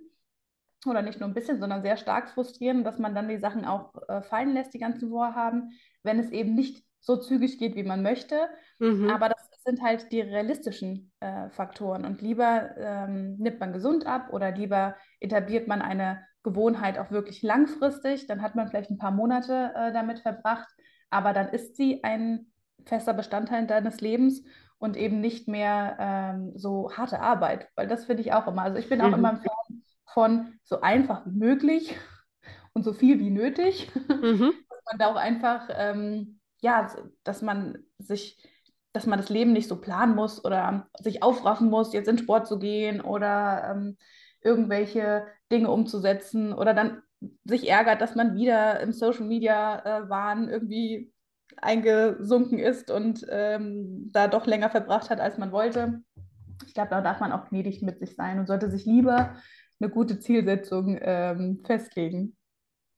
Oder 0.86 1.02
nicht 1.02 1.20
nur 1.20 1.28
ein 1.28 1.34
bisschen, 1.34 1.60
sondern 1.60 1.82
sehr 1.82 1.96
stark 1.96 2.30
frustrieren, 2.30 2.82
dass 2.82 2.98
man 2.98 3.14
dann 3.14 3.28
die 3.28 3.38
Sachen 3.38 3.64
auch 3.64 3.94
äh, 4.08 4.22
fallen 4.22 4.54
lässt, 4.54 4.74
die 4.74 4.80
ganzen 4.80 5.10
Vorhaben, 5.10 5.70
wenn 6.02 6.18
es 6.18 6.30
eben 6.30 6.54
nicht 6.54 6.84
so 6.98 7.16
zügig 7.16 7.58
geht, 7.58 7.76
wie 7.76 7.84
man 7.84 8.02
möchte. 8.02 8.48
Mhm. 8.78 9.10
Aber 9.10 9.28
das 9.28 9.51
sind 9.64 9.82
halt 9.82 10.10
die 10.12 10.20
realistischen 10.20 11.12
äh, 11.20 11.48
Faktoren. 11.50 12.04
Und 12.04 12.22
lieber 12.22 12.76
ähm, 12.76 13.36
nimmt 13.38 13.60
man 13.60 13.72
gesund 13.72 14.06
ab 14.06 14.32
oder 14.32 14.52
lieber 14.52 14.96
etabliert 15.20 15.68
man 15.68 15.82
eine 15.82 16.24
Gewohnheit 16.42 16.98
auch 16.98 17.10
wirklich 17.10 17.42
langfristig. 17.42 18.26
Dann 18.26 18.42
hat 18.42 18.54
man 18.54 18.68
vielleicht 18.68 18.90
ein 18.90 18.98
paar 18.98 19.12
Monate 19.12 19.72
äh, 19.74 19.92
damit 19.92 20.20
verbracht, 20.20 20.68
aber 21.10 21.32
dann 21.32 21.48
ist 21.48 21.76
sie 21.76 22.02
ein 22.04 22.46
fester 22.84 23.14
Bestandteil 23.14 23.66
deines 23.66 24.00
Lebens 24.00 24.42
und 24.78 24.96
eben 24.96 25.20
nicht 25.20 25.46
mehr 25.46 25.96
ähm, 26.00 26.52
so 26.56 26.90
harte 26.96 27.20
Arbeit. 27.20 27.68
Weil 27.76 27.86
das 27.86 28.06
finde 28.06 28.22
ich 28.22 28.32
auch 28.32 28.48
immer. 28.48 28.62
Also 28.62 28.78
ich 28.78 28.88
bin 28.88 29.00
auch 29.00 29.08
mhm. 29.08 29.14
immer 29.14 29.30
ein 29.30 29.36
Fan 29.36 29.82
von 30.06 30.54
so 30.64 30.80
einfach 30.80 31.24
wie 31.26 31.38
möglich 31.38 31.96
und 32.74 32.84
so 32.84 32.92
viel 32.92 33.20
wie 33.20 33.30
nötig. 33.30 33.90
Mhm. 34.08 34.52
man 34.92 34.98
da 34.98 35.06
auch 35.06 35.16
einfach, 35.16 35.68
ähm, 35.72 36.40
ja, 36.60 36.94
dass 37.24 37.42
man 37.42 37.78
sich, 37.98 38.38
dass 38.92 39.06
man 39.06 39.18
das 39.18 39.30
Leben 39.30 39.52
nicht 39.52 39.68
so 39.68 39.80
planen 39.80 40.14
muss 40.14 40.44
oder 40.44 40.88
sich 40.98 41.22
aufraffen 41.22 41.70
muss, 41.70 41.92
jetzt 41.92 42.08
in 42.08 42.18
Sport 42.18 42.46
zu 42.46 42.58
gehen 42.58 43.00
oder 43.00 43.70
ähm, 43.70 43.96
irgendwelche 44.42 45.26
Dinge 45.50 45.70
umzusetzen 45.70 46.52
oder 46.52 46.74
dann 46.74 47.02
sich 47.44 47.68
ärgert, 47.68 48.00
dass 48.00 48.14
man 48.14 48.34
wieder 48.34 48.80
im 48.80 48.92
Social 48.92 49.26
Media 49.26 49.78
äh, 49.84 50.08
Wahn 50.08 50.48
irgendwie 50.48 51.12
eingesunken 51.60 52.58
ist 52.58 52.90
und 52.90 53.26
ähm, 53.28 54.10
da 54.12 54.28
doch 54.28 54.46
länger 54.46 54.70
verbracht 54.70 55.10
hat, 55.10 55.20
als 55.20 55.38
man 55.38 55.52
wollte. 55.52 56.02
Ich 56.66 56.74
glaube, 56.74 56.90
da 56.90 57.00
darf 57.00 57.20
man 57.20 57.32
auch 57.32 57.48
gnädig 57.48 57.82
mit 57.82 57.98
sich 57.98 58.14
sein 58.16 58.38
und 58.38 58.46
sollte 58.46 58.70
sich 58.70 58.84
lieber 58.84 59.36
eine 59.80 59.90
gute 59.90 60.18
Zielsetzung 60.18 60.98
ähm, 61.00 61.60
festlegen. 61.64 62.36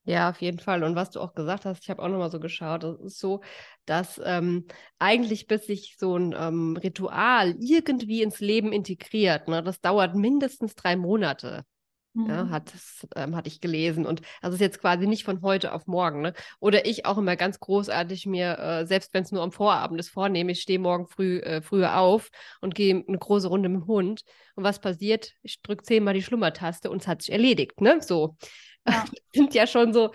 Ja, 0.06 0.28
auf 0.30 0.42
jeden 0.42 0.58
Fall. 0.58 0.84
Und 0.84 0.96
was 0.96 1.10
du 1.10 1.20
auch 1.20 1.34
gesagt 1.34 1.64
hast, 1.64 1.82
ich 1.82 1.90
habe 1.90 2.02
auch 2.02 2.08
nochmal 2.08 2.30
so 2.30 2.38
geschaut, 2.38 2.84
es 2.84 3.00
ist 3.00 3.18
so, 3.18 3.40
dass 3.86 4.20
ähm, 4.22 4.66
eigentlich 4.98 5.46
bis 5.46 5.66
sich 5.66 5.96
so 5.98 6.16
ein 6.16 6.34
ähm, 6.38 6.76
Ritual 6.76 7.56
irgendwie 7.58 8.22
ins 8.22 8.40
Leben 8.40 8.72
integriert, 8.72 9.48
ne, 9.48 9.62
das 9.62 9.80
dauert 9.80 10.14
mindestens 10.14 10.74
drei 10.74 10.96
Monate. 10.96 11.64
Mhm. 12.12 12.28
Ja, 12.28 12.48
hat, 12.50 12.72
ähm, 13.16 13.34
hatte 13.34 13.48
ich 13.48 13.60
gelesen. 13.60 14.06
Und 14.06 14.20
das 14.40 14.54
ist 14.54 14.60
jetzt 14.60 14.80
quasi 14.80 15.06
nicht 15.06 15.24
von 15.24 15.42
heute 15.42 15.72
auf 15.72 15.86
morgen. 15.86 16.20
Ne? 16.20 16.32
Oder 16.60 16.86
ich 16.86 17.06
auch 17.06 17.18
immer 17.18 17.34
ganz 17.34 17.58
großartig 17.58 18.26
mir, 18.26 18.58
äh, 18.58 18.86
selbst 18.86 19.12
wenn 19.14 19.24
es 19.24 19.32
nur 19.32 19.42
am 19.42 19.50
Vorabend 19.52 19.98
ist, 19.98 20.10
vornehme, 20.10 20.52
ich 20.52 20.60
stehe 20.60 20.78
morgen 20.78 21.08
früh 21.08 21.38
äh, 21.38 21.60
früher 21.60 21.98
auf 21.98 22.30
und 22.60 22.74
gehe 22.74 23.02
eine 23.06 23.18
große 23.18 23.48
Runde 23.48 23.68
mit 23.68 23.80
dem 23.80 23.86
Hund. 23.88 24.22
Und 24.54 24.62
was 24.62 24.80
passiert? 24.80 25.32
Ich 25.42 25.60
drücke 25.60 25.82
zehnmal 25.82 26.14
die 26.14 26.22
Schlummertaste 26.22 26.88
und 26.88 27.02
es 27.02 27.08
hat 27.08 27.22
sich 27.22 27.32
erledigt. 27.32 27.80
Ne? 27.80 28.00
So. 28.00 28.36
Ja. 28.88 29.04
sind 29.32 29.54
ja 29.54 29.66
schon 29.66 29.92
so, 29.92 30.12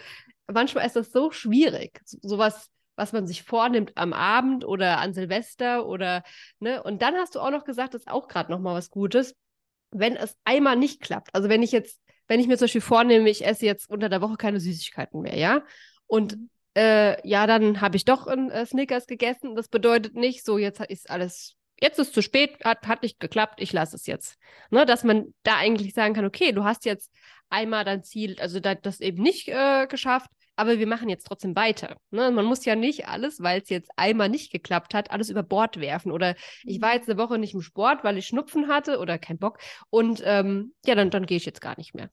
manchmal 0.47 0.85
ist 0.85 0.95
das 0.95 1.11
so 1.11 1.31
schwierig. 1.31 2.01
Sowas 2.05 2.69
was 2.95 3.13
man 3.13 3.25
sich 3.27 3.43
vornimmt 3.43 3.93
am 3.95 4.11
Abend 4.11 4.65
oder 4.65 4.97
an 4.97 5.13
Silvester 5.13 5.87
oder, 5.87 6.21
ne? 6.59 6.83
Und 6.83 7.01
dann 7.01 7.15
hast 7.15 7.33
du 7.33 7.39
auch 7.39 7.49
noch 7.49 7.63
gesagt, 7.63 7.93
das 7.93 8.01
ist 8.01 8.09
auch 8.09 8.27
gerade 8.27 8.51
noch 8.51 8.59
mal 8.59 8.75
was 8.75 8.89
Gutes 8.89 9.35
wenn 9.91 10.15
es 10.15 10.37
einmal 10.43 10.75
nicht 10.75 11.01
klappt, 11.01 11.33
also 11.33 11.49
wenn 11.49 11.63
ich 11.63 11.71
jetzt, 11.71 12.01
wenn 12.27 12.39
ich 12.39 12.47
mir 12.47 12.57
zum 12.57 12.65
Beispiel 12.65 12.81
vornehme, 12.81 13.29
ich 13.29 13.45
esse 13.45 13.65
jetzt 13.65 13.89
unter 13.89 14.09
der 14.09 14.21
Woche 14.21 14.37
keine 14.37 14.59
Süßigkeiten 14.59 15.21
mehr, 15.21 15.37
ja, 15.37 15.63
und 16.07 16.37
mhm. 16.37 16.49
äh, 16.75 17.27
ja, 17.27 17.47
dann 17.47 17.81
habe 17.81 17.97
ich 17.97 18.05
doch 18.05 18.27
ein 18.27 18.51
äh, 18.51 18.65
Snickers 18.65 19.07
gegessen. 19.07 19.55
Das 19.55 19.67
bedeutet 19.67 20.15
nicht, 20.15 20.45
so 20.45 20.57
jetzt 20.57 20.79
ist 20.81 21.09
alles, 21.09 21.55
jetzt 21.81 21.99
ist 21.99 22.13
zu 22.13 22.21
spät, 22.21 22.63
hat, 22.63 22.87
hat 22.87 23.03
nicht 23.03 23.19
geklappt, 23.19 23.61
ich 23.61 23.73
lasse 23.73 23.95
es 23.95 24.05
jetzt. 24.05 24.37
Ne, 24.69 24.85
dass 24.85 25.03
man 25.03 25.33
da 25.43 25.57
eigentlich 25.57 25.93
sagen 25.93 26.13
kann, 26.13 26.25
okay, 26.25 26.51
du 26.51 26.63
hast 26.63 26.85
jetzt 26.85 27.11
einmal 27.49 27.85
dein 27.85 28.03
Ziel, 28.03 28.37
also 28.39 28.59
das 28.59 28.99
eben 29.01 29.21
nicht 29.21 29.47
äh, 29.47 29.87
geschafft, 29.87 30.29
aber 30.55 30.77
wir 30.77 30.87
machen 30.87 31.07
jetzt 31.07 31.25
trotzdem 31.25 31.55
weiter. 31.55 31.95
Ne? 32.11 32.31
Man 32.31 32.45
muss 32.45 32.65
ja 32.65 32.75
nicht 32.75 33.07
alles, 33.07 33.41
weil 33.41 33.61
es 33.61 33.69
jetzt 33.69 33.91
einmal 33.95 34.27
nicht 34.27 34.51
geklappt 34.51 34.93
hat, 34.93 35.09
alles 35.09 35.29
über 35.29 35.41
Bord 35.41 35.79
werfen. 35.79 36.11
Oder 36.11 36.35
ich 36.63 36.81
war 36.81 36.89
mhm. 36.89 36.95
jetzt 36.95 37.09
eine 37.09 37.17
Woche 37.17 37.37
nicht 37.37 37.53
im 37.53 37.61
Sport, 37.61 38.03
weil 38.03 38.17
ich 38.17 38.27
Schnupfen 38.27 38.67
hatte 38.67 38.99
oder 38.99 39.17
keinen 39.17 39.39
Bock. 39.39 39.59
Und 39.89 40.21
ähm, 40.25 40.73
ja, 40.85 40.95
dann, 40.95 41.11
dann 41.11 41.25
gehe 41.25 41.37
ich 41.37 41.45
jetzt 41.45 41.61
gar 41.61 41.77
nicht 41.77 41.95
mehr. 41.95 42.09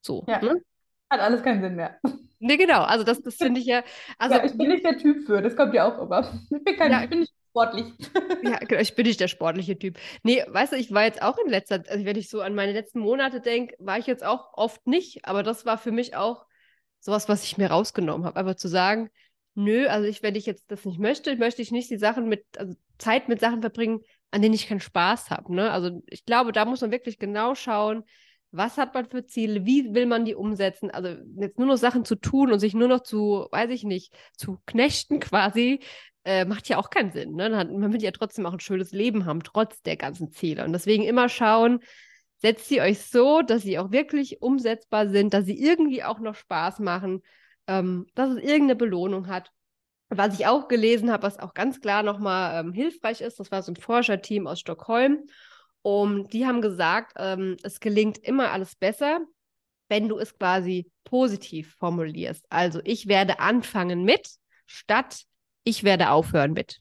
So. 0.00 0.24
Ja. 0.26 0.40
Ne? 0.40 0.62
Hat 1.10 1.20
alles 1.20 1.42
keinen 1.42 1.60
Sinn 1.60 1.76
mehr. 1.76 1.98
Nee, 2.38 2.56
genau. 2.56 2.84
Also 2.84 3.04
das, 3.04 3.20
das 3.20 3.36
finde 3.36 3.60
ich 3.60 3.66
ja. 3.66 3.82
Also, 4.18 4.36
ja, 4.36 4.44
ich 4.44 4.56
bin 4.56 4.68
nicht 4.68 4.82
der 4.82 4.96
Typ 4.96 5.26
für, 5.26 5.42
das 5.42 5.54
kommt 5.54 5.74
ja 5.74 5.86
auch 5.86 6.00
immer. 6.00 6.32
Ich 6.50 6.64
bin, 6.64 6.76
kein, 6.76 6.90
ja, 6.90 7.02
ich 7.02 7.10
bin 7.10 7.20
nicht 7.20 7.34
sportlich. 7.50 7.86
ja, 8.42 8.58
genau, 8.58 8.80
ich 8.80 8.94
bin 8.94 9.06
nicht 9.06 9.20
der 9.20 9.28
sportliche 9.28 9.78
Typ. 9.78 9.98
Nee, 10.22 10.44
weißt 10.48 10.72
du, 10.72 10.76
ich 10.76 10.92
war 10.92 11.04
jetzt 11.04 11.22
auch 11.22 11.38
in 11.38 11.50
letzter 11.50 11.82
Zeit, 11.82 11.90
also 11.90 12.04
wenn 12.04 12.16
ich 12.16 12.28
so 12.28 12.40
an 12.40 12.54
meine 12.54 12.72
letzten 12.72 13.00
Monate 13.00 13.40
denke, 13.40 13.74
war 13.78 13.98
ich 13.98 14.06
jetzt 14.06 14.24
auch 14.24 14.52
oft 14.54 14.86
nicht, 14.86 15.24
aber 15.24 15.42
das 15.42 15.66
war 15.66 15.78
für 15.78 15.92
mich 15.92 16.16
auch 16.16 16.46
sowas, 17.00 17.28
was 17.28 17.44
ich 17.44 17.58
mir 17.58 17.70
rausgenommen 17.70 18.26
habe. 18.26 18.38
Einfach 18.38 18.56
zu 18.56 18.68
sagen, 18.68 19.10
nö, 19.54 19.86
also 19.86 20.06
ich, 20.06 20.22
wenn 20.22 20.34
ich 20.34 20.46
jetzt 20.46 20.70
das 20.70 20.84
nicht 20.84 20.98
möchte, 20.98 21.36
möchte 21.36 21.62
ich 21.62 21.70
nicht 21.70 21.90
die 21.90 21.98
Sachen 21.98 22.28
mit, 22.28 22.44
also 22.56 22.74
Zeit 22.98 23.28
mit 23.28 23.40
Sachen 23.40 23.60
verbringen, 23.60 24.00
an 24.30 24.42
denen 24.42 24.54
ich 24.54 24.68
keinen 24.68 24.80
Spaß 24.80 25.30
habe. 25.30 25.54
Ne? 25.54 25.70
Also 25.70 26.02
ich 26.06 26.24
glaube, 26.24 26.52
da 26.52 26.64
muss 26.64 26.80
man 26.80 26.92
wirklich 26.92 27.18
genau 27.18 27.54
schauen, 27.54 28.04
was 28.52 28.76
hat 28.76 28.94
man 28.94 29.06
für 29.06 29.24
Ziele, 29.24 29.64
wie 29.64 29.94
will 29.94 30.06
man 30.06 30.24
die 30.24 30.34
umsetzen. 30.34 30.90
Also 30.90 31.08
jetzt 31.36 31.58
nur 31.58 31.68
noch 31.68 31.76
Sachen 31.76 32.04
zu 32.04 32.16
tun 32.16 32.52
und 32.52 32.58
sich 32.58 32.74
nur 32.74 32.88
noch 32.88 33.02
zu, 33.02 33.46
weiß 33.50 33.70
ich 33.70 33.84
nicht, 33.84 34.12
zu 34.36 34.58
knechten 34.66 35.20
quasi, 35.20 35.80
äh, 36.24 36.44
macht 36.44 36.68
ja 36.68 36.78
auch 36.78 36.90
keinen 36.90 37.12
Sinn. 37.12 37.34
Ne? 37.34 37.48
Man 37.50 37.92
will 37.92 38.02
ja 38.02 38.10
trotzdem 38.10 38.46
auch 38.46 38.52
ein 38.52 38.60
schönes 38.60 38.92
Leben 38.92 39.24
haben, 39.24 39.42
trotz 39.42 39.82
der 39.82 39.96
ganzen 39.96 40.30
Ziele. 40.32 40.64
Und 40.64 40.72
deswegen 40.72 41.04
immer 41.04 41.28
schauen, 41.28 41.80
setzt 42.38 42.68
sie 42.68 42.80
euch 42.80 43.00
so, 43.06 43.42
dass 43.42 43.62
sie 43.62 43.78
auch 43.78 43.92
wirklich 43.92 44.42
umsetzbar 44.42 45.08
sind, 45.08 45.34
dass 45.34 45.44
sie 45.44 45.60
irgendwie 45.62 46.02
auch 46.02 46.20
noch 46.20 46.34
Spaß 46.34 46.80
machen, 46.80 47.22
ähm, 47.66 48.06
dass 48.14 48.30
es 48.30 48.36
irgendeine 48.36 48.76
Belohnung 48.76 49.28
hat. 49.28 49.52
Was 50.08 50.38
ich 50.38 50.46
auch 50.46 50.66
gelesen 50.66 51.12
habe, 51.12 51.22
was 51.22 51.38
auch 51.38 51.54
ganz 51.54 51.80
klar 51.80 52.02
nochmal 52.02 52.60
ähm, 52.60 52.72
hilfreich 52.72 53.20
ist, 53.20 53.38
das 53.38 53.52
war 53.52 53.62
so 53.62 53.70
ein 53.70 53.76
Forscherteam 53.76 54.48
aus 54.48 54.58
Stockholm. 54.58 55.20
Und 55.82 56.32
die 56.32 56.46
haben 56.46 56.60
gesagt, 56.60 57.14
ähm, 57.16 57.56
es 57.62 57.80
gelingt 57.80 58.18
immer 58.18 58.52
alles 58.52 58.76
besser, 58.76 59.20
wenn 59.88 60.08
du 60.08 60.18
es 60.18 60.36
quasi 60.38 60.90
positiv 61.04 61.74
formulierst. 61.78 62.44
Also 62.50 62.80
ich 62.84 63.08
werde 63.08 63.40
anfangen 63.40 64.04
mit, 64.04 64.28
statt 64.66 65.24
ich 65.64 65.84
werde 65.84 66.10
aufhören 66.10 66.52
mit. 66.52 66.80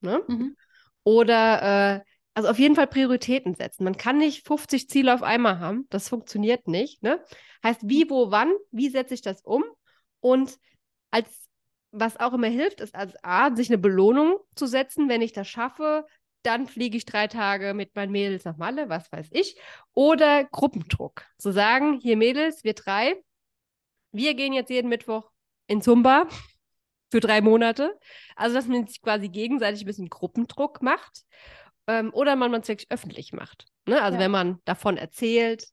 Ne? 0.00 0.22
Mhm. 0.28 0.56
Oder 1.04 1.96
äh, 1.96 2.00
also 2.34 2.50
auf 2.50 2.58
jeden 2.58 2.74
Fall 2.74 2.86
Prioritäten 2.86 3.54
setzen. 3.54 3.84
Man 3.84 3.96
kann 3.96 4.18
nicht 4.18 4.46
50 4.46 4.88
Ziele 4.88 5.14
auf 5.14 5.22
einmal 5.22 5.58
haben. 5.58 5.86
Das 5.88 6.08
funktioniert 6.08 6.68
nicht. 6.68 7.02
Ne? 7.02 7.24
Heißt, 7.64 7.80
wie, 7.84 8.10
wo, 8.10 8.30
wann, 8.30 8.52
wie 8.70 8.90
setze 8.90 9.14
ich 9.14 9.22
das 9.22 9.40
um? 9.42 9.64
Und 10.20 10.58
als 11.10 11.46
was 11.92 12.18
auch 12.18 12.34
immer 12.34 12.48
hilft, 12.48 12.80
ist 12.80 12.94
als 12.94 13.14
A, 13.24 13.54
sich 13.54 13.70
eine 13.70 13.78
Belohnung 13.78 14.38
zu 14.54 14.66
setzen, 14.66 15.08
wenn 15.08 15.22
ich 15.22 15.32
das 15.32 15.48
schaffe, 15.48 16.06
dann 16.46 16.66
fliege 16.66 16.96
ich 16.96 17.04
drei 17.04 17.26
Tage 17.26 17.74
mit 17.74 17.94
meinen 17.96 18.12
Mädels 18.12 18.44
nach 18.44 18.56
Malle, 18.56 18.88
was 18.88 19.10
weiß 19.10 19.28
ich. 19.32 19.58
Oder 19.94 20.44
Gruppendruck. 20.44 21.24
Zu 21.38 21.52
sagen, 21.52 21.98
hier 22.00 22.16
Mädels, 22.16 22.62
wir 22.62 22.74
drei, 22.74 23.22
wir 24.12 24.34
gehen 24.34 24.52
jetzt 24.52 24.70
jeden 24.70 24.88
Mittwoch 24.88 25.30
in 25.66 25.82
Zumba 25.82 26.28
für 27.10 27.20
drei 27.20 27.40
Monate. 27.40 27.98
Also, 28.36 28.54
dass 28.54 28.66
man 28.66 28.86
sich 28.86 29.02
quasi 29.02 29.28
gegenseitig 29.28 29.82
ein 29.82 29.86
bisschen 29.86 30.08
Gruppendruck 30.08 30.82
macht 30.82 31.24
ähm, 31.88 32.12
oder 32.14 32.36
man 32.36 32.54
es 32.54 32.68
wirklich 32.68 32.90
öffentlich 32.90 33.32
macht. 33.32 33.66
Ne? 33.86 34.00
Also 34.00 34.16
ja. 34.16 34.24
wenn 34.24 34.30
man 34.30 34.60
davon 34.64 34.96
erzählt, 34.96 35.68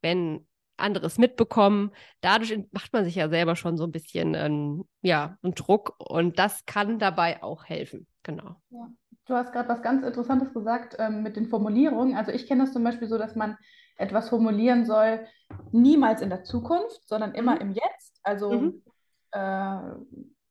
wenn 0.00 0.46
anderes 0.76 1.18
mitbekommen, 1.18 1.92
dadurch 2.20 2.56
macht 2.72 2.92
man 2.92 3.04
sich 3.04 3.14
ja 3.14 3.28
selber 3.28 3.56
schon 3.56 3.76
so 3.76 3.84
ein 3.84 3.92
bisschen 3.92 4.34
ähm, 4.34 4.84
ja, 5.02 5.36
einen 5.42 5.54
Druck 5.54 5.94
und 5.98 6.38
das 6.38 6.64
kann 6.64 6.98
dabei 6.98 7.42
auch 7.42 7.64
helfen. 7.64 8.06
Genau. 8.22 8.56
Ja. 8.70 8.88
Du 9.32 9.38
hast 9.38 9.50
gerade 9.50 9.70
was 9.70 9.80
ganz 9.80 10.04
Interessantes 10.04 10.52
gesagt 10.52 10.96
ähm, 10.98 11.22
mit 11.22 11.36
den 11.36 11.46
Formulierungen. 11.46 12.18
Also 12.18 12.32
ich 12.32 12.46
kenne 12.46 12.64
das 12.64 12.74
zum 12.74 12.84
Beispiel 12.84 13.08
so, 13.08 13.16
dass 13.16 13.34
man 13.34 13.56
etwas 13.96 14.28
formulieren 14.28 14.84
soll, 14.84 15.26
niemals 15.70 16.20
in 16.20 16.28
der 16.28 16.44
Zukunft, 16.44 17.08
sondern 17.08 17.34
immer 17.34 17.54
mhm. 17.54 17.60
im 17.62 17.70
Jetzt. 17.70 18.20
Also 18.22 18.52
mhm. 18.52 18.82
äh, 19.30 19.78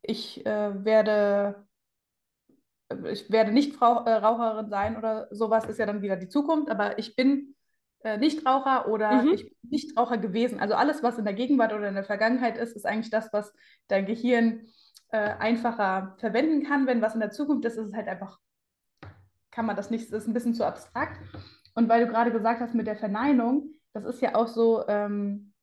ich 0.02 0.44
äh, 0.48 0.84
werde 0.84 1.64
ich 3.06 3.32
werde 3.32 3.52
nicht 3.52 3.76
Frau, 3.76 4.04
äh, 4.04 4.14
Raucherin 4.14 4.72
sein 4.72 4.98
oder 4.98 5.28
sowas, 5.30 5.66
ist 5.66 5.78
ja 5.78 5.86
dann 5.86 6.02
wieder 6.02 6.16
die 6.16 6.30
Zukunft, 6.30 6.72
aber 6.72 6.98
ich 6.98 7.16
bin 7.16 7.54
äh, 8.04 8.18
Nichtraucher 8.18 8.88
oder 8.88 9.22
mhm. 9.22 9.34
ich 9.34 9.44
bin 9.44 9.70
Nichtraucher 9.70 10.18
gewesen. 10.18 10.60
Also 10.60 10.74
alles, 10.74 11.04
was 11.04 11.20
in 11.20 11.26
der 11.26 11.36
Gegenwart 11.36 11.72
oder 11.72 11.88
in 11.88 11.94
der 11.94 12.04
Vergangenheit 12.04 12.58
ist, 12.58 12.76
ist 12.76 12.88
eigentlich 12.88 13.12
das, 13.12 13.32
was 13.32 13.54
dein 13.88 14.08
Gehirn 14.08 14.66
äh, 15.12 15.36
einfacher 15.38 16.16
verwenden 16.18 16.64
kann. 16.64 16.88
Wenn 16.88 17.04
was 17.04 17.14
in 17.14 17.20
der 17.20 17.30
Zukunft 17.30 17.64
ist, 17.66 17.78
ist 17.78 17.90
es 17.90 17.94
halt 17.94 18.08
einfach, 18.08 18.40
kann 19.52 19.66
man 19.66 19.76
das 19.76 19.90
nicht, 19.90 20.12
ist 20.12 20.28
ein 20.28 20.34
bisschen 20.34 20.54
zu 20.54 20.66
abstrakt. 20.66 21.20
Und 21.76 21.90
weil 21.90 22.06
du 22.06 22.12
gerade 22.12 22.32
gesagt 22.32 22.62
hast 22.62 22.74
mit 22.74 22.88
der 22.88 22.96
Verneinung, 22.96 23.74
das 23.94 24.06
ist 24.06 24.22
ja 24.22 24.36
auch 24.36 24.48
so 24.48 24.88
ähm, 24.88 25.54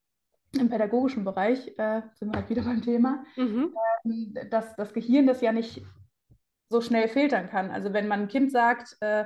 im 0.53 0.69
pädagogischen 0.69 1.23
Bereich, 1.23 1.67
äh, 1.77 2.01
sind 2.15 2.31
wir 2.31 2.39
halt 2.39 2.49
wieder 2.49 2.61
beim 2.65 2.81
Thema, 2.81 3.23
mhm. 3.35 3.75
ähm, 4.05 4.33
dass 4.49 4.75
das 4.75 4.93
Gehirn 4.93 5.27
das 5.27 5.41
ja 5.41 5.51
nicht 5.51 5.83
so 6.69 6.81
schnell 6.81 7.07
filtern 7.07 7.49
kann. 7.49 7.71
Also 7.71 7.93
wenn 7.93 8.07
man 8.07 8.21
ein 8.21 8.27
Kind 8.27 8.51
sagt, 8.51 8.95
äh, 9.01 9.25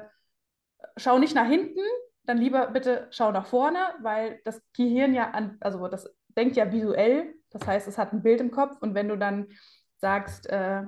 schau 0.98 1.20
nicht 1.20 1.36
nach 1.36 1.48
hinten, 1.48 1.82
dann 2.26 2.38
lieber 2.38 2.68
bitte 2.68 3.08
schau 3.12 3.32
nach 3.32 3.46
vorne, 3.46 3.80
weil 4.02 4.40
das 4.46 4.62
Gehirn 4.74 5.14
ja 5.14 5.32
an, 5.32 5.58
also 5.60 5.88
das 5.88 6.10
denkt 6.38 6.56
ja 6.56 6.72
visuell, 6.72 7.36
das 7.50 7.68
heißt, 7.68 7.88
es 7.88 7.98
hat 7.98 8.14
ein 8.14 8.24
Bild 8.24 8.40
im 8.40 8.52
Kopf 8.52 8.78
und 8.82 8.96
wenn 8.96 9.10
du 9.10 9.18
dann 9.18 9.48
sagst, 9.98 10.50
äh, 10.50 10.84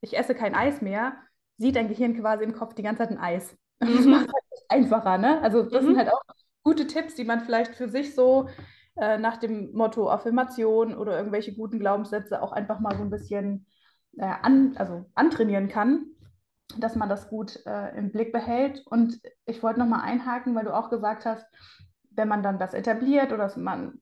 ich 0.00 0.16
esse 0.16 0.34
kein 0.34 0.54
Eis 0.54 0.80
mehr, 0.80 1.16
sieht 1.58 1.76
dein 1.76 1.88
Gehirn 1.88 2.18
quasi 2.18 2.44
im 2.44 2.54
Kopf 2.54 2.74
die 2.74 2.82
ganze 2.82 3.02
Zeit 3.02 3.10
ein 3.10 3.18
Eis. 3.18 3.56
Das 3.80 4.04
mhm. 4.04 4.10
macht 4.10 4.26
es 4.26 4.32
halt 4.32 4.64
einfacher, 4.70 5.18
ne? 5.18 5.40
Also 5.40 5.62
das 5.62 5.82
mhm. 5.82 5.88
sind 5.88 5.98
halt 5.98 6.12
auch 6.12 6.22
gute 6.64 6.88
Tipps, 6.88 7.14
die 7.14 7.24
man 7.24 7.40
vielleicht 7.40 7.76
für 7.76 7.88
sich 7.88 8.12
so 8.14 8.48
äh, 8.96 9.18
nach 9.18 9.36
dem 9.36 9.72
Motto 9.72 10.10
Affirmation 10.10 10.96
oder 10.96 11.16
irgendwelche 11.16 11.54
guten 11.54 11.78
Glaubenssätze 11.78 12.42
auch 12.42 12.50
einfach 12.50 12.80
mal 12.80 12.96
so 12.96 13.04
ein 13.04 13.10
bisschen 13.10 13.66
äh, 14.16 14.24
an, 14.24 14.76
also 14.76 15.06
antrainieren 15.14 15.68
kann, 15.68 16.06
dass 16.76 16.96
man 16.96 17.08
das 17.08 17.28
gut 17.30 17.64
äh, 17.66 17.96
im 17.96 18.10
Blick 18.10 18.32
behält. 18.32 18.82
Und 18.86 19.20
ich 19.46 19.62
wollte 19.62 19.78
nochmal 19.78 20.02
einhaken, 20.02 20.54
weil 20.56 20.64
du 20.64 20.74
auch 20.74 20.90
gesagt 20.90 21.24
hast, 21.24 21.46
wenn 22.10 22.28
man 22.28 22.42
dann 22.42 22.58
das 22.58 22.74
etabliert 22.74 23.32
oder 23.32 23.44
dass 23.44 23.56
man 23.56 23.98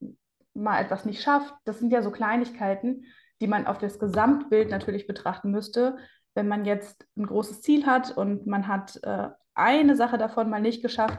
mal 0.54 0.80
etwas 0.80 1.04
nicht 1.04 1.22
schafft, 1.22 1.54
das 1.64 1.78
sind 1.78 1.92
ja 1.92 2.02
so 2.02 2.10
Kleinigkeiten, 2.10 3.04
die 3.40 3.46
man 3.46 3.66
auf 3.66 3.78
das 3.78 3.98
Gesamtbild 3.98 4.70
natürlich 4.70 5.06
betrachten 5.06 5.50
müsste. 5.50 5.98
Wenn 6.36 6.48
man 6.48 6.64
jetzt 6.64 7.06
ein 7.16 7.26
großes 7.26 7.62
Ziel 7.62 7.86
hat 7.86 8.16
und 8.16 8.46
man 8.46 8.68
hat 8.68 9.00
äh, 9.02 9.30
eine 9.54 9.96
Sache 9.96 10.18
davon 10.18 10.50
mal 10.50 10.60
nicht 10.60 10.82
geschafft, 10.82 11.18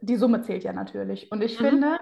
die 0.00 0.16
Summe 0.16 0.42
zählt 0.42 0.64
ja 0.64 0.72
natürlich. 0.72 1.32
Und 1.32 1.42
ich 1.42 1.58
mhm. 1.58 1.64
finde, 1.64 1.98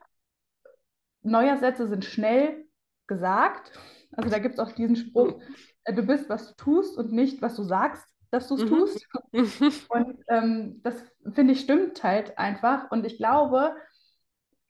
Neujahrssätze 1.23 1.89
sind 1.89 2.05
schnell 2.05 2.67
gesagt. 3.07 3.73
Also 4.13 4.29
da 4.29 4.39
gibt 4.39 4.55
es 4.55 4.61
auch 4.61 4.73
diesen 4.73 4.97
Spruch, 4.97 5.41
äh, 5.85 5.95
du 5.95 6.03
bist, 6.03 6.29
was 6.29 6.49
du 6.49 6.55
tust 6.57 6.99
und 6.99 7.13
nicht, 7.13 7.43
was 7.43 7.57
du 7.57 7.63
sagst, 7.63 8.07
dass 8.31 8.49
du 8.49 8.57
es 8.57 8.65
mhm. 8.65 8.69
tust. 8.69 9.09
und 9.91 10.19
ähm, 10.29 10.81
das 10.83 10.95
finde 11.33 11.53
ich 11.53 11.61
stimmt 11.61 12.03
halt 12.03 12.39
einfach. 12.39 12.91
Und 12.91 13.07
ich 13.07 13.19
glaube, 13.19 13.77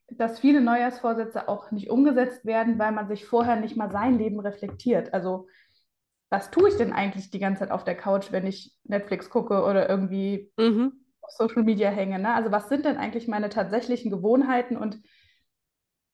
dass 0.09 0.41
viele 0.41 0.61
Neujahrsvorsätze 0.61 1.49
auch 1.49 1.71
nicht 1.71 1.91
umgesetzt 1.91 2.45
werden, 2.45 2.79
weil 2.79 2.93
man 2.93 3.09
sich 3.09 3.25
vorher 3.25 3.57
nicht 3.57 3.77
mal 3.77 3.91
sein 3.91 4.19
Leben 4.19 4.41
reflektiert. 4.41 5.15
Also 5.15 5.49
was 6.33 6.51
tue 6.51 6.71
ich 6.71 6.77
denn 6.77 6.95
eigentlich 6.95 7.31
die 7.31 7.39
ganze 7.39 7.61
Zeit 7.61 7.71
auf 7.71 7.85
der 7.85 7.95
Couch, 7.95 8.33
wenn 8.33 8.47
ich 8.47 8.75
Netflix 8.85 9.29
gucke 9.29 9.65
oder 9.65 9.87
irgendwie 9.91 10.51
mhm. 10.57 11.05
auf 11.21 11.31
Social 11.33 11.63
Media 11.63 11.91
hänge? 11.91 12.19
Ne? 12.19 12.33
Also 12.33 12.51
was 12.51 12.71
sind 12.71 12.87
denn 12.87 12.97
eigentlich 12.97 13.29
meine 13.29 13.51
tatsächlichen 13.51 14.11
Gewohnheiten? 14.11 14.79
Und 14.79 14.99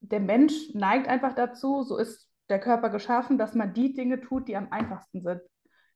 der 0.01 0.19
Mensch 0.19 0.75
neigt 0.75 1.07
einfach 1.07 1.35
dazu, 1.35 1.85
so 1.85 1.97
ist 1.97 2.29
der 2.49 2.59
Körper 2.59 2.91
geschaffen, 2.91 3.39
dass 3.39 3.55
man 3.55 3.73
die 3.73 3.95
Dinge 3.95 4.21
tut, 4.21 4.49
die 4.49 4.57
am 4.57 4.73
einfachsten 4.73 5.23
sind. 5.23 5.41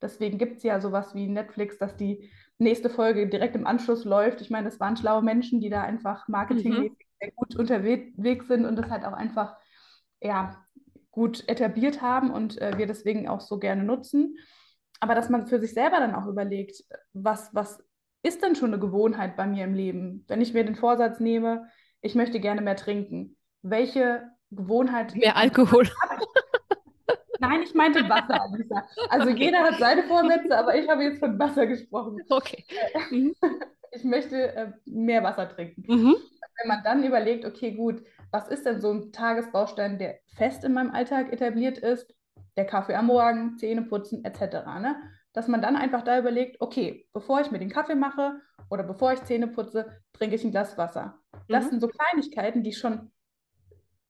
Deswegen 0.01 0.39
gibt 0.39 0.59
es 0.59 0.63
ja 0.63 0.81
sowas 0.81 1.17
wie 1.17 1.27
Netflix, 1.27 1.79
dass 1.79 1.97
die 1.97 2.31
nächste 2.59 2.91
Folge 2.91 3.29
direkt 3.29 3.57
im 3.57 3.67
Anschluss 3.67 4.05
läuft. 4.05 4.41
Ich 4.41 4.51
meine, 4.51 4.69
es 4.69 4.79
waren 4.79 4.97
schlaue 4.97 5.23
Menschen, 5.23 5.61
die 5.61 5.69
da 5.69 5.83
einfach 5.83 6.29
marketingmäßig 6.29 6.93
mhm. 6.93 6.97
sehr 7.21 7.33
gut 7.33 7.57
unterwegs 7.57 8.47
sind 8.47 8.67
und 8.67 8.77
das 8.77 8.89
halt 8.89 9.05
auch 9.05 9.15
einfach 9.15 9.57
ja, 10.21 10.65
gut 11.13 11.49
etabliert 11.49 12.03
haben 12.03 12.31
und 12.31 12.61
äh, 12.61 12.77
wir 12.77 12.87
deswegen 12.87 13.29
auch 13.29 13.41
so 13.41 13.59
gerne 13.59 13.85
nutzen. 13.85 14.37
Aber 14.99 15.15
dass 15.15 15.29
man 15.29 15.47
für 15.47 15.61
sich 15.61 15.75
selber 15.75 15.99
dann 15.99 16.15
auch 16.15 16.27
überlegt, 16.27 16.83
was, 17.13 17.51
was 17.53 17.85
ist 18.23 18.43
denn 18.43 18.57
schon 18.57 18.71
eine 18.73 18.81
Gewohnheit 18.81 19.37
bei 19.37 19.47
mir 19.47 19.65
im 19.65 19.75
Leben? 19.75 20.25
Wenn 20.27 20.41
ich 20.41 20.55
mir 20.55 20.65
den 20.65 20.77
Vorsatz 20.77 21.21
nehme, 21.21 21.69
ich 22.01 22.15
möchte 22.15 22.41
gerne 22.41 22.63
mehr 22.63 22.77
trinken, 22.77 23.37
welche 23.63 24.29
Gewohnheit. 24.51 25.15
Mehr 25.15 25.37
Alkohol. 25.37 25.89
Nein, 27.41 27.63
ich 27.63 27.75
meinte 27.75 28.09
Wasser, 28.09 28.41
Alisa. 28.41 28.87
Also 29.11 29.31
okay. 29.31 29.45
jeder 29.47 29.65
hat 29.65 29.79
seine 29.79 30.05
Vorsätze, 30.05 30.57
aber 30.57 30.77
ich 30.77 30.89
habe 30.89 31.03
jetzt 31.03 31.19
von 31.19 31.39
Wasser 31.39 31.67
gesprochen. 31.67 32.21
Okay. 32.29 32.65
Mhm. 33.11 33.35
Ich 33.95 34.05
möchte 34.05 34.57
äh, 34.57 34.73
mehr 34.87 35.23
Wasser 35.23 35.51
trinken. 35.51 35.85
Mhm. 35.87 36.17
Wenn 36.57 36.69
man 36.69 36.83
dann 36.83 37.05
überlegt, 37.05 37.45
okay, 37.45 37.73
gut, 37.73 38.03
was 38.33 38.49
ist 38.49 38.67
denn 38.67 38.81
so 38.81 38.91
ein 38.91 39.13
Tagesbaustein, 39.13 39.99
der 39.99 40.19
fest 40.37 40.65
in 40.65 40.73
meinem 40.73 40.91
Alltag 40.91 41.33
etabliert 41.33 41.79
ist? 41.79 42.13
Der 42.57 42.67
Kaffee 42.67 42.95
am 42.95 43.07
Morgen, 43.07 43.57
Zähne 43.59 43.83
putzen, 43.83 44.25
etc. 44.25 44.67
Ne? 44.81 44.97
Dass 45.33 45.49
man 45.49 45.63
dann 45.63 45.77
einfach 45.77 46.03
da 46.03 46.19
überlegt, 46.19 46.61
okay, 46.61 47.07
bevor 47.13 47.41
ich 47.41 47.51
mir 47.51 47.59
den 47.59 47.71
Kaffee 47.71 47.95
mache 47.95 48.41
oder 48.71 48.83
bevor 48.83 49.13
ich 49.13 49.23
Zähne 49.23 49.49
putze, 49.49 50.03
trinke 50.13 50.37
ich 50.37 50.45
ein 50.45 50.51
Glas 50.51 50.77
Wasser. 50.77 51.19
Das 51.49 51.67
mhm. 51.67 51.71
sind 51.71 51.81
so 51.81 51.89
Kleinigkeiten, 51.89 52.63
die 52.63 52.73
schon 52.73 53.13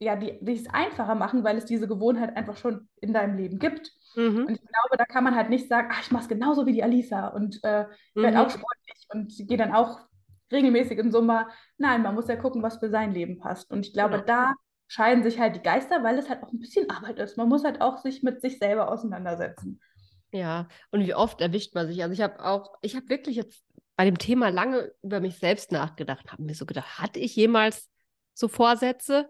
ja, 0.03 0.17
die, 0.17 0.37
die 0.41 0.55
es 0.55 0.69
einfacher 0.69 1.15
machen, 1.15 1.45
weil 1.45 1.57
es 1.57 1.65
diese 1.65 1.87
Gewohnheit 1.87 2.37
einfach 2.37 2.57
schon 2.57 2.89
in 3.01 3.13
deinem 3.13 3.37
Leben 3.37 3.61
gibt. 3.61 3.93
Mhm. 4.17 4.47
Und 4.47 4.51
ich 4.51 4.61
glaube, 4.61 4.97
da 4.99 5.05
kann 5.05 5.23
man 5.23 5.37
halt 5.37 5.49
nicht 5.49 5.69
sagen, 5.69 5.89
ach, 5.93 6.03
ich 6.03 6.11
mache 6.11 6.25
es 6.25 6.29
genauso 6.29 6.67
wie 6.67 6.73
die 6.73 6.83
Alisa 6.83 7.29
und 7.29 7.61
äh, 7.63 7.85
mhm. 8.15 8.23
werde 8.23 8.41
auch 8.41 8.51
sportlich 8.51 9.07
und 9.11 9.33
gehe 9.49 9.57
dann 9.57 9.73
auch 9.73 10.01
regelmäßig 10.53 10.99
in 10.99 11.11
Sommer. 11.11 11.49
Nein, 11.79 12.03
man 12.03 12.15
muss 12.15 12.29
ja 12.29 12.37
gucken, 12.37 12.63
was 12.63 12.79
für 12.79 12.91
sein 12.91 13.13
Leben 13.13 13.39
passt. 13.39 13.71
Und 13.71 13.87
ich 13.87 13.93
glaube, 13.93 14.15
genau. 14.15 14.27
da 14.27 14.55
scheiden 14.89 15.23
sich 15.23 15.39
halt 15.39 15.57
die 15.57 15.63
Geister, 15.63 16.05
weil 16.05 16.19
es 16.19 16.29
halt 16.29 16.43
auch 16.43 16.53
ein 16.53 16.59
bisschen 16.59 16.91
Arbeit 16.91 17.19
ist. 17.19 17.37
Man 17.37 17.49
muss 17.49 17.65
halt 17.65 17.81
auch 17.81 17.99
sich 17.99 18.23
mit 18.23 18.41
sich 18.43 18.59
selber 18.59 18.91
auseinandersetzen. 18.91 19.81
Ja, 20.33 20.69
und 20.91 21.01
wie 21.01 21.15
oft 21.15 21.41
erwischt 21.41 21.75
man 21.75 21.87
sich? 21.87 22.03
Also 22.03 22.15
ich 22.15 22.21
habe 22.21 22.45
auch, 22.45 22.75
ich 22.81 22.97
habe 22.97 23.09
wirklich 23.09 23.37
jetzt 23.37 23.65
bei 23.97 24.05
dem 24.05 24.19
Thema 24.19 24.49
lange 24.49 24.93
über 25.03 25.21
mich 25.21 25.39
selbst 25.39 25.73
nachgedacht, 25.73 26.33
habe 26.33 26.43
mir 26.43 26.55
so 26.55 26.67
gedacht, 26.67 26.99
hatte 26.99 27.19
ich 27.19 27.37
jemals 27.37 27.91
so 28.35 28.49
Vorsätze? 28.49 29.29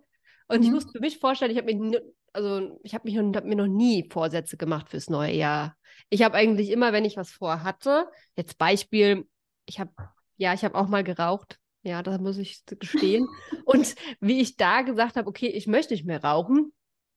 Und 0.48 0.60
mhm. 0.60 0.64
ich 0.64 0.70
muss 0.70 0.90
für 0.90 1.00
mich 1.00 1.18
vorstellen, 1.18 1.50
ich 1.50 1.58
habe 1.58 1.74
mich, 1.74 2.00
also 2.32 2.78
ich 2.82 2.94
habe 2.94 3.04
mich 3.04 3.18
hab 3.18 3.44
mir 3.44 3.56
noch 3.56 3.66
nie 3.66 4.08
Vorsätze 4.10 4.56
gemacht 4.56 4.88
fürs 4.88 5.10
neue 5.10 5.34
Jahr. 5.34 5.76
Ich 6.08 6.22
habe 6.22 6.36
eigentlich 6.36 6.70
immer, 6.70 6.92
wenn 6.92 7.04
ich 7.04 7.16
was 7.16 7.30
vorhatte, 7.30 8.08
jetzt 8.36 8.58
Beispiel, 8.58 9.26
ich 9.66 9.80
habe, 9.80 9.92
ja, 10.36 10.54
ich 10.54 10.64
habe 10.64 10.74
auch 10.74 10.88
mal 10.88 11.04
geraucht. 11.04 11.58
Ja, 11.82 12.02
da 12.02 12.16
muss 12.18 12.38
ich 12.38 12.64
gestehen. 12.66 13.28
Und 13.64 13.94
wie 14.20 14.40
ich 14.40 14.56
da 14.56 14.82
gesagt 14.82 15.16
habe, 15.16 15.28
okay, 15.28 15.48
ich 15.48 15.66
möchte 15.66 15.94
nicht 15.94 16.04
mehr 16.04 16.22
rauchen, 16.22 16.72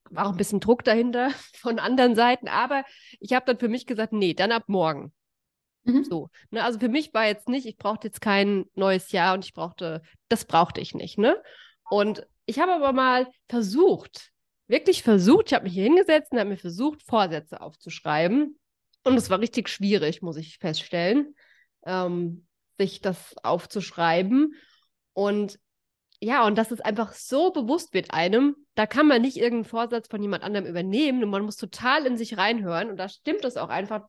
war 0.09 0.27
auch 0.27 0.31
ein 0.31 0.37
bisschen 0.37 0.59
Druck 0.59 0.83
dahinter 0.83 1.29
von 1.55 1.79
anderen 1.79 2.15
Seiten, 2.15 2.47
aber 2.47 2.83
ich 3.19 3.33
habe 3.33 3.45
dann 3.45 3.59
für 3.59 3.69
mich 3.69 3.85
gesagt, 3.85 4.13
nee, 4.13 4.33
dann 4.33 4.51
ab 4.51 4.63
morgen. 4.67 5.13
Mhm. 5.83 6.03
So, 6.03 6.29
ne, 6.49 6.63
also 6.63 6.79
für 6.79 6.89
mich 6.89 7.13
war 7.13 7.25
jetzt 7.25 7.47
nicht, 7.47 7.65
ich 7.67 7.77
brauchte 7.77 8.07
jetzt 8.07 8.21
kein 8.21 8.65
neues 8.73 9.11
Jahr 9.11 9.35
und 9.35 9.45
ich 9.45 9.53
brauchte, 9.53 10.01
das 10.29 10.45
brauchte 10.45 10.81
ich 10.81 10.95
nicht, 10.95 11.17
ne? 11.19 11.41
Und 11.89 12.25
ich 12.47 12.59
habe 12.59 12.73
aber 12.73 12.91
mal 12.91 13.27
versucht, 13.47 14.31
wirklich 14.67 15.03
versucht, 15.03 15.47
ich 15.47 15.53
habe 15.53 15.65
mich 15.65 15.73
hier 15.73 15.83
hingesetzt 15.83 16.31
und 16.31 16.39
habe 16.39 16.49
mir 16.49 16.57
versucht, 16.57 17.03
Vorsätze 17.03 17.61
aufzuschreiben. 17.61 18.59
Und 19.03 19.17
es 19.17 19.29
war 19.29 19.39
richtig 19.39 19.69
schwierig, 19.69 20.23
muss 20.23 20.37
ich 20.37 20.57
feststellen, 20.57 21.35
ähm, 21.85 22.44
sich 22.77 23.01
das 23.01 23.35
aufzuschreiben. 23.43 24.53
Und 25.13 25.59
ja, 26.21 26.45
und 26.45 26.57
dass 26.57 26.71
es 26.71 26.81
einfach 26.81 27.13
so 27.13 27.51
bewusst 27.51 27.93
wird 27.93 28.11
einem, 28.11 28.55
da 28.73 28.87
kann 28.87 29.07
man 29.07 29.21
nicht 29.21 29.37
irgendeinen 29.37 29.65
Vorsatz 29.65 30.07
von 30.07 30.21
jemand 30.21 30.43
anderem 30.43 30.65
übernehmen 30.65 31.23
und 31.23 31.29
man 31.29 31.43
muss 31.43 31.57
total 31.57 32.05
in 32.05 32.17
sich 32.17 32.37
reinhören. 32.37 32.89
Und 32.89 32.97
da 32.97 33.09
stimmt 33.09 33.45
es 33.45 33.57
auch 33.57 33.69
einfach. 33.69 34.07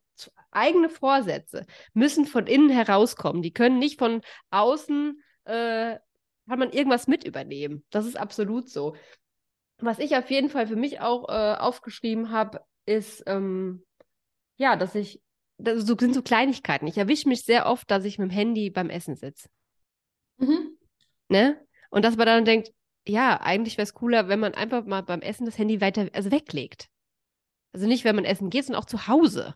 Eigene 0.51 0.89
Vorsätze 0.89 1.67
müssen 1.93 2.25
von 2.25 2.47
innen 2.47 2.71
herauskommen. 2.71 3.43
Die 3.43 3.53
können 3.53 3.79
nicht 3.79 3.99
von 3.99 4.23
außen 4.51 5.21
äh, 5.45 5.99
kann 6.49 6.59
man 6.59 6.73
irgendwas 6.73 7.07
mit 7.07 7.25
übernehmen. 7.25 7.85
Das 7.91 8.07
ist 8.07 8.17
absolut 8.17 8.69
so. 8.69 8.97
Was 9.79 9.99
ich 9.99 10.17
auf 10.17 10.31
jeden 10.31 10.49
Fall 10.49 10.67
für 10.67 10.77
mich 10.77 11.01
auch 11.01 11.29
äh, 11.29 11.57
aufgeschrieben 11.57 12.31
habe, 12.31 12.61
ist, 12.87 13.25
ähm, 13.27 13.85
ja, 14.57 14.77
dass 14.77 14.95
ich, 14.95 15.21
das 15.59 15.87
sind 15.87 16.15
so 16.15 16.23
Kleinigkeiten. 16.23 16.87
Ich 16.87 16.99
erwische 16.99 17.29
mich 17.29 17.45
sehr 17.45 17.67
oft, 17.67 17.91
dass 17.91 18.05
ich 18.05 18.19
mit 18.19 18.31
dem 18.31 18.35
Handy 18.35 18.71
beim 18.71 18.91
Essen 18.91 19.17
sitze. 19.17 19.49
Mhm. 20.39 20.77
Ne? 21.29 21.61
Und 21.91 22.05
dass 22.05 22.17
man 22.17 22.27
dann 22.27 22.45
denkt, 22.45 22.73
ja, 23.07 23.41
eigentlich 23.41 23.77
wäre 23.77 23.85
es 23.85 23.95
cooler, 23.95 24.29
wenn 24.29 24.41
man 24.41 24.55
einfach 24.55 24.85
mal 24.85 25.03
beim 25.03 25.21
Essen 25.21 25.47
das 25.47 25.59
Handy 25.59 25.81
weiter, 25.81 26.09
also 26.13 26.31
weglegt. 26.31 26.89
Also 27.73 27.87
nicht, 27.87 28.05
wenn 28.05 28.17
man 28.17 28.25
essen 28.25 28.51
geht, 28.51 28.67
sondern 28.67 28.83
auch 28.83 28.87
zu 28.87 29.07
Hause. 29.07 29.55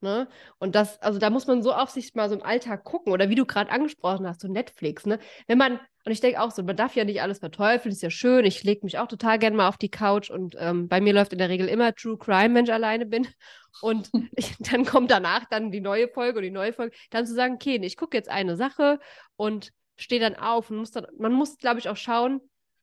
Ne? 0.00 0.28
Und 0.58 0.74
das, 0.74 1.00
also 1.00 1.18
da 1.18 1.30
muss 1.30 1.46
man 1.46 1.62
so 1.62 1.72
auf 1.72 1.90
sich 1.90 2.14
mal 2.14 2.28
so 2.28 2.34
im 2.34 2.42
Alltag 2.42 2.84
gucken. 2.84 3.12
Oder 3.12 3.30
wie 3.30 3.34
du 3.34 3.46
gerade 3.46 3.70
angesprochen 3.70 4.26
hast, 4.26 4.42
so 4.42 4.48
Netflix, 4.48 5.06
ne? 5.06 5.18
Wenn 5.46 5.56
man, 5.56 5.80
und 6.04 6.12
ich 6.12 6.20
denke 6.20 6.40
auch 6.40 6.50
so, 6.50 6.62
man 6.62 6.76
darf 6.76 6.94
ja 6.96 7.04
nicht 7.04 7.22
alles 7.22 7.38
verteufeln, 7.38 7.92
ist 7.92 8.02
ja 8.02 8.10
schön. 8.10 8.44
Ich 8.44 8.62
lege 8.62 8.84
mich 8.84 8.98
auch 8.98 9.08
total 9.08 9.38
gerne 9.38 9.56
mal 9.56 9.68
auf 9.68 9.78
die 9.78 9.90
Couch 9.90 10.30
und 10.30 10.54
ähm, 10.58 10.88
bei 10.88 11.00
mir 11.00 11.14
läuft 11.14 11.32
in 11.32 11.38
der 11.38 11.48
Regel 11.48 11.66
immer 11.68 11.94
True 11.94 12.18
Crime, 12.18 12.54
wenn 12.54 12.66
ich 12.66 12.72
alleine 12.72 13.06
bin. 13.06 13.26
Und 13.82 14.10
ich, 14.36 14.56
dann 14.58 14.86
kommt 14.86 15.10
danach 15.10 15.44
dann 15.50 15.70
die 15.70 15.82
neue 15.82 16.08
Folge 16.08 16.38
und 16.38 16.44
die 16.44 16.50
neue 16.50 16.72
Folge. 16.72 16.96
Dann 17.10 17.26
zu 17.26 17.34
sagen, 17.34 17.56
okay, 17.56 17.78
ich 17.82 17.98
gucke 17.98 18.16
jetzt 18.16 18.30
eine 18.30 18.56
Sache 18.56 18.98
und 19.36 19.70
stehe 19.96 20.18
dann 20.18 20.34
auf 20.34 20.70
und 20.70 20.78
muss 20.78 20.92
dann, 20.92 21.06
man 21.18 21.34
muss, 21.34 21.58
glaube 21.58 21.78
ich, 21.78 21.90
auch 21.90 21.96
schauen, 21.98 22.40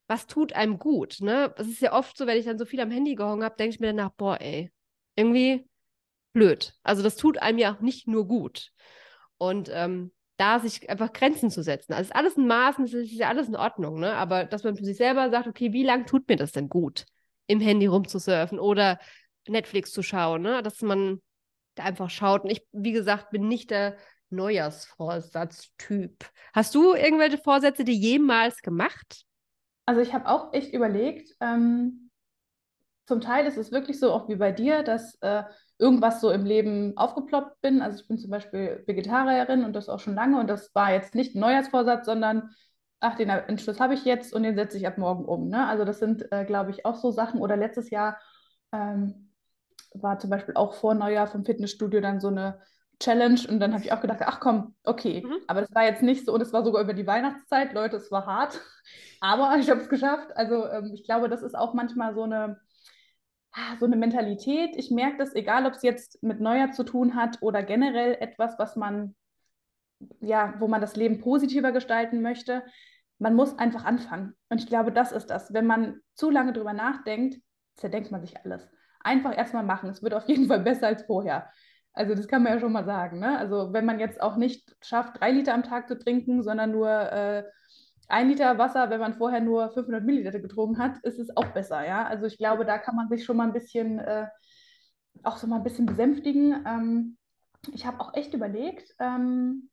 was 0.08 0.28
tut 0.28 0.54
einem 0.54 0.78
gut. 0.78 1.18
Ne? 1.20 1.52
Es 1.58 1.68
ist 1.68 1.82
ja 1.82 1.94
oft 1.94 2.16
so, 2.16 2.28
wenn 2.28 2.38
ich 2.38 2.46
dann 2.46 2.60
so 2.60 2.66
viel 2.66 2.80
am 2.80 2.92
Handy 2.92 3.16
gehangen 3.16 3.44
habe, 3.44 3.56
denke 3.58 3.74
ich 3.74 3.80
mir 3.80 3.88
danach, 3.88 4.12
boah, 4.12 4.40
ey, 4.40 4.72
irgendwie 5.16 5.66
blöd. 6.34 6.74
Also 6.84 7.04
das 7.04 7.16
tut 7.16 7.38
einem 7.42 7.58
ja 7.58 7.74
auch 7.74 7.80
nicht 7.80 8.08
nur 8.08 8.28
gut. 8.28 8.72
Und 9.38 9.70
ähm, 9.72 10.12
da 10.38 10.60
sich 10.60 10.90
einfach 10.90 11.14
Grenzen 11.14 11.50
zu 11.50 11.62
setzen. 11.62 11.94
Also 11.94 12.10
ist 12.10 12.16
alles 12.16 12.38
in 12.38 12.48
Maßen, 12.48 12.86
es 12.86 12.94
ist 12.94 13.12
ja 13.12 13.30
alles 13.30 13.48
in 13.48 13.56
Ordnung, 13.56 14.00
ne? 14.00 14.14
Aber 14.16 14.46
dass 14.46 14.64
man 14.64 14.76
für 14.76 14.86
sich 14.86 14.98
selber 14.98 15.30
sagt, 15.30 15.48
okay, 15.48 15.74
wie 15.74 15.84
lange 15.84 16.06
tut 16.06 16.28
mir 16.28 16.36
das 16.36 16.52
denn 16.52 16.70
gut, 16.70 17.06
im 17.48 17.62
Handy 17.62 17.86
rumzusurfen 17.86 18.60
oder 18.60 19.00
Netflix 19.48 19.92
zu 19.92 20.02
schauen, 20.02 20.42
ne? 20.42 20.64
Dass 20.64 20.82
man 20.82 21.22
da 21.76 21.84
einfach 21.84 22.10
schaut. 22.10 22.44
Und 22.44 22.50
ich, 22.50 22.66
wie 22.72 22.92
gesagt, 22.92 23.30
bin 23.30 23.48
nicht 23.48 23.70
der 23.72 23.96
Neujahrsvorsatztyp. 24.30 26.26
Hast 26.54 26.74
du 26.74 26.94
irgendwelche 26.94 27.38
Vorsätze, 27.38 27.84
die 27.84 27.98
jemals 27.98 28.62
gemacht? 28.62 29.26
Also 29.86 30.02
ich 30.02 30.14
habe 30.14 30.28
auch 30.28 30.54
echt 30.54 30.74
überlegt, 30.74 31.36
ähm, 31.42 32.10
zum 33.06 33.22
Teil 33.22 33.46
ist 33.46 33.58
es 33.58 33.72
wirklich 33.72 34.00
so, 34.00 34.12
auch 34.12 34.30
wie 34.30 34.36
bei 34.36 34.52
dir, 34.52 34.82
dass 34.82 35.16
äh, 35.22 35.44
irgendwas 35.80 36.22
so 36.22 36.32
im 36.32 36.46
Leben 36.46 36.98
aufgeploppt 36.98 37.62
bin. 37.62 37.82
Also 37.82 38.00
ich 38.00 38.08
bin 38.08 38.18
zum 38.18 38.30
Beispiel 38.30 38.84
Vegetarierin 38.86 39.64
und 39.64 39.74
das 39.74 39.90
auch 39.90 40.00
schon 40.00 40.16
lange 40.16 40.40
und 40.40 40.48
das 40.48 40.74
war 40.76 40.94
jetzt 40.94 41.16
nicht 41.16 41.36
ein 41.36 41.40
Neujahrsvorsatz, 41.40 42.06
sondern 42.06 42.52
ach, 43.00 43.16
den 43.16 43.30
Entschluss 43.30 43.80
habe 43.80 43.94
ich 43.94 44.06
jetzt 44.06 44.34
und 44.34 44.44
den 44.44 44.56
setze 44.56 44.78
ich 44.78 44.88
ab 44.88 44.98
morgen 44.98 45.26
um. 45.26 45.50
Ne? 45.50 45.68
Also 45.68 45.84
das 45.84 46.00
sind, 46.00 46.32
äh, 46.32 46.46
glaube 46.46 46.72
ich, 46.72 46.86
auch 46.86 46.96
so 46.96 47.12
Sachen. 47.12 47.42
Oder 47.42 47.58
letztes 47.58 47.90
Jahr 47.90 48.18
ähm, 48.72 49.32
war 49.94 50.20
zum 50.20 50.30
Beispiel 50.30 50.56
auch 50.56 50.74
vor 50.74 50.94
Neujahr 50.96 51.28
vom 51.28 51.44
Fitnessstudio 51.44 52.00
dann 52.00 52.22
so 52.22 52.30
eine 52.30 52.62
Challenge 53.00 53.42
und 53.50 53.60
dann 53.60 53.74
habe 53.74 53.84
ich 53.84 53.92
auch 53.92 54.00
gedacht, 54.00 54.22
ach 54.22 54.40
komm, 54.40 54.76
okay. 54.86 55.24
Mhm. 55.26 55.40
Aber 55.48 55.62
das 55.62 55.76
war 55.76 55.84
jetzt 55.84 56.02
nicht 56.02 56.26
so 56.26 56.34
und 56.34 56.42
es 56.42 56.54
war 56.54 56.64
sogar 56.64 56.82
über 56.82 56.94
die 56.94 57.06
Weihnachtszeit, 57.08 57.74
Leute, 57.74 57.98
es 57.98 58.12
war 58.12 58.26
hart, 58.26 58.62
aber 59.20 59.58
ich 59.60 59.70
habe 59.70 59.82
es 59.82 59.90
geschafft. 59.90 60.30
Also 60.36 60.66
ähm, 60.68 60.92
ich 60.94 61.04
glaube, 61.04 61.28
das 61.28 61.42
ist 61.42 61.56
auch 61.56 61.74
manchmal 61.74 62.14
so 62.14 62.24
eine 62.24 62.60
so 63.80 63.86
eine 63.86 63.96
Mentalität. 63.96 64.76
Ich 64.76 64.90
merke 64.92 65.18
das, 65.18 65.36
egal 65.36 65.66
ob 65.66 65.74
es 65.74 65.84
jetzt 65.84 66.22
mit 66.24 66.40
Neujahr 66.40 66.72
zu 66.72 66.84
tun 66.84 67.16
hat 67.16 67.38
oder 67.42 67.64
generell 67.64 68.18
etwas, 68.20 68.58
was 68.58 68.76
man, 68.76 69.16
ja, 70.22 70.56
wo 70.60 70.68
man 70.68 70.82
das 70.82 70.96
Leben 70.96 71.20
positiver 71.20 71.72
gestalten 71.72 72.22
möchte. 72.22 72.64
Man 73.20 73.36
muss 73.36 73.58
einfach 73.60 73.86
anfangen. 73.86 74.34
Und 74.50 74.60
ich 74.60 74.68
glaube, 74.68 74.92
das 74.92 75.12
ist 75.12 75.28
das. 75.28 75.54
Wenn 75.54 75.68
man 75.68 76.00
zu 76.16 76.30
lange 76.30 76.54
drüber 76.54 76.74
nachdenkt, 76.74 77.40
zerdenkt 77.76 78.12
man 78.12 78.22
sich 78.22 78.38
alles. 78.38 78.68
Einfach 79.02 79.38
erstmal 79.38 79.64
machen. 79.64 79.90
Es 79.90 80.02
wird 80.02 80.14
auf 80.14 80.28
jeden 80.28 80.48
Fall 80.48 80.60
besser 80.60 80.88
als 80.88 81.04
vorher. 81.04 81.50
Also 81.94 82.16
das 82.16 82.28
kann 82.28 82.42
man 82.42 82.54
ja 82.54 82.60
schon 82.60 82.72
mal 82.72 82.86
sagen. 82.86 83.20
Ne? 83.20 83.38
Also 83.38 83.72
wenn 83.72 83.86
man 83.86 84.00
jetzt 84.00 84.20
auch 84.20 84.36
nicht 84.36 84.76
schafft, 84.82 85.20
drei 85.20 85.32
Liter 85.32 85.54
am 85.54 85.64
Tag 85.64 85.88
zu 85.88 85.98
trinken, 85.98 86.42
sondern 86.42 86.72
nur 86.72 86.90
äh, 86.90 87.44
ein 88.14 88.30
Liter 88.30 88.58
Wasser, 88.60 88.90
wenn 88.92 89.00
man 89.00 89.16
vorher 89.16 89.42
nur 89.42 89.72
500 89.72 90.04
Milliliter 90.04 90.40
getrunken 90.40 90.78
hat, 90.78 91.00
ist 91.04 91.18
es 91.18 91.36
auch 91.36 91.48
besser. 91.48 91.86
Ja? 91.86 92.06
Also 92.06 92.28
ich 92.28 92.38
glaube, 92.38 92.64
da 92.64 92.78
kann 92.78 92.96
man 92.96 93.10
sich 93.10 93.26
schon 93.26 93.38
mal 93.38 93.48
ein 93.48 93.54
bisschen, 93.54 93.98
äh, 94.00 94.28
auch 95.24 95.38
so 95.38 95.48
mal 95.48 95.58
ein 95.58 95.64
bisschen 95.64 95.88
besänftigen. 95.88 96.64
Ähm, 96.66 97.18
ich 97.74 97.86
habe 97.86 98.00
auch 98.00 98.14
echt 98.14 98.34
überlegt, 98.34 98.94
ähm, 99.00 99.70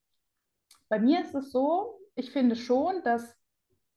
bei 0.89 0.99
mir 0.99 1.21
ist 1.21 1.35
es 1.35 1.53
so, 1.53 2.01
ich 2.15 2.31
finde 2.31 2.57
schon, 2.57 3.03
dass 3.05 3.37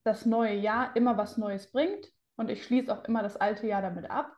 das 0.04 0.26
neue 0.26 0.56
Jahr 0.56 0.96
immer 0.96 1.18
was 1.18 1.38
Neues 1.38 1.72
bringt 1.72 2.06
und 2.36 2.50
ich 2.50 2.66
schließe 2.66 2.94
auch 2.94 3.06
immer 3.06 3.24
das 3.24 3.38
alte 3.38 3.66
Jahr 3.68 3.82
damit 3.82 4.12
ab 4.12 4.36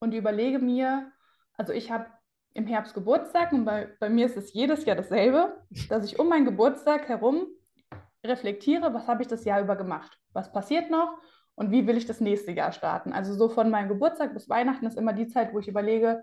und 0.00 0.12
überlege 0.12 0.58
mir, 0.58 1.12
also 1.56 1.72
ich 1.72 1.92
habe 1.92 2.06
im 2.54 2.66
Herbst 2.66 2.94
Geburtstag 2.94 3.52
und 3.52 3.64
bei, 3.64 3.94
bei 4.00 4.10
mir 4.10 4.26
ist 4.26 4.36
es 4.36 4.52
jedes 4.52 4.84
Jahr 4.84 4.96
dasselbe, 4.96 5.62
dass 5.88 6.04
ich 6.04 6.18
um 6.18 6.28
meinen 6.28 6.44
Geburtstag 6.44 7.08
herum 7.08 7.46
reflektiere, 8.24 8.94
was 8.94 9.08
habe 9.08 9.22
ich 9.22 9.28
das 9.28 9.44
Jahr 9.44 9.60
über 9.60 9.76
gemacht, 9.76 10.18
was 10.32 10.52
passiert 10.52 10.90
noch? 10.90 11.18
Und 11.54 11.70
wie 11.70 11.86
will 11.86 11.96
ich 11.96 12.06
das 12.06 12.20
nächste 12.20 12.52
Jahr 12.52 12.72
starten. 12.72 13.12
Also 13.12 13.34
so 13.34 13.50
von 13.50 13.68
meinem 13.68 13.88
Geburtstag 13.88 14.32
bis 14.32 14.48
Weihnachten 14.48 14.86
ist 14.86 14.96
immer 14.96 15.12
die 15.12 15.26
Zeit, 15.26 15.52
wo 15.52 15.58
ich 15.58 15.68
überlege, 15.68 16.22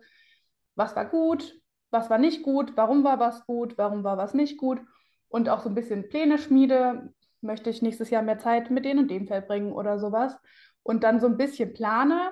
was 0.75 0.95
war 0.95 1.05
gut, 1.05 1.59
was 1.91 2.09
war 2.09 2.17
nicht 2.17 2.43
gut, 2.43 2.75
warum 2.75 3.03
war 3.03 3.19
was 3.19 3.45
gut, 3.45 3.77
warum 3.77 4.03
war 4.03 4.17
was 4.17 4.33
nicht 4.33 4.57
gut? 4.57 4.81
Und 5.27 5.49
auch 5.49 5.61
so 5.61 5.69
ein 5.69 5.75
bisschen 5.75 6.09
Pläne 6.09 6.39
schmiede, 6.39 7.13
möchte 7.41 7.69
ich 7.69 7.81
nächstes 7.81 8.09
Jahr 8.09 8.23
mehr 8.23 8.39
Zeit 8.39 8.69
mit 8.71 8.85
dem 8.85 8.99
und 8.99 9.07
dem 9.09 9.27
verbringen 9.27 9.71
oder 9.71 9.99
sowas? 9.99 10.35
Und 10.83 11.03
dann 11.03 11.19
so 11.19 11.27
ein 11.27 11.37
bisschen 11.37 11.73
plane, 11.73 12.31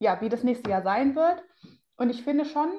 ja, 0.00 0.20
wie 0.20 0.28
das 0.28 0.44
nächste 0.44 0.70
Jahr 0.70 0.82
sein 0.82 1.14
wird. 1.14 1.42
Und 1.96 2.10
ich 2.10 2.22
finde 2.22 2.44
schon, 2.44 2.70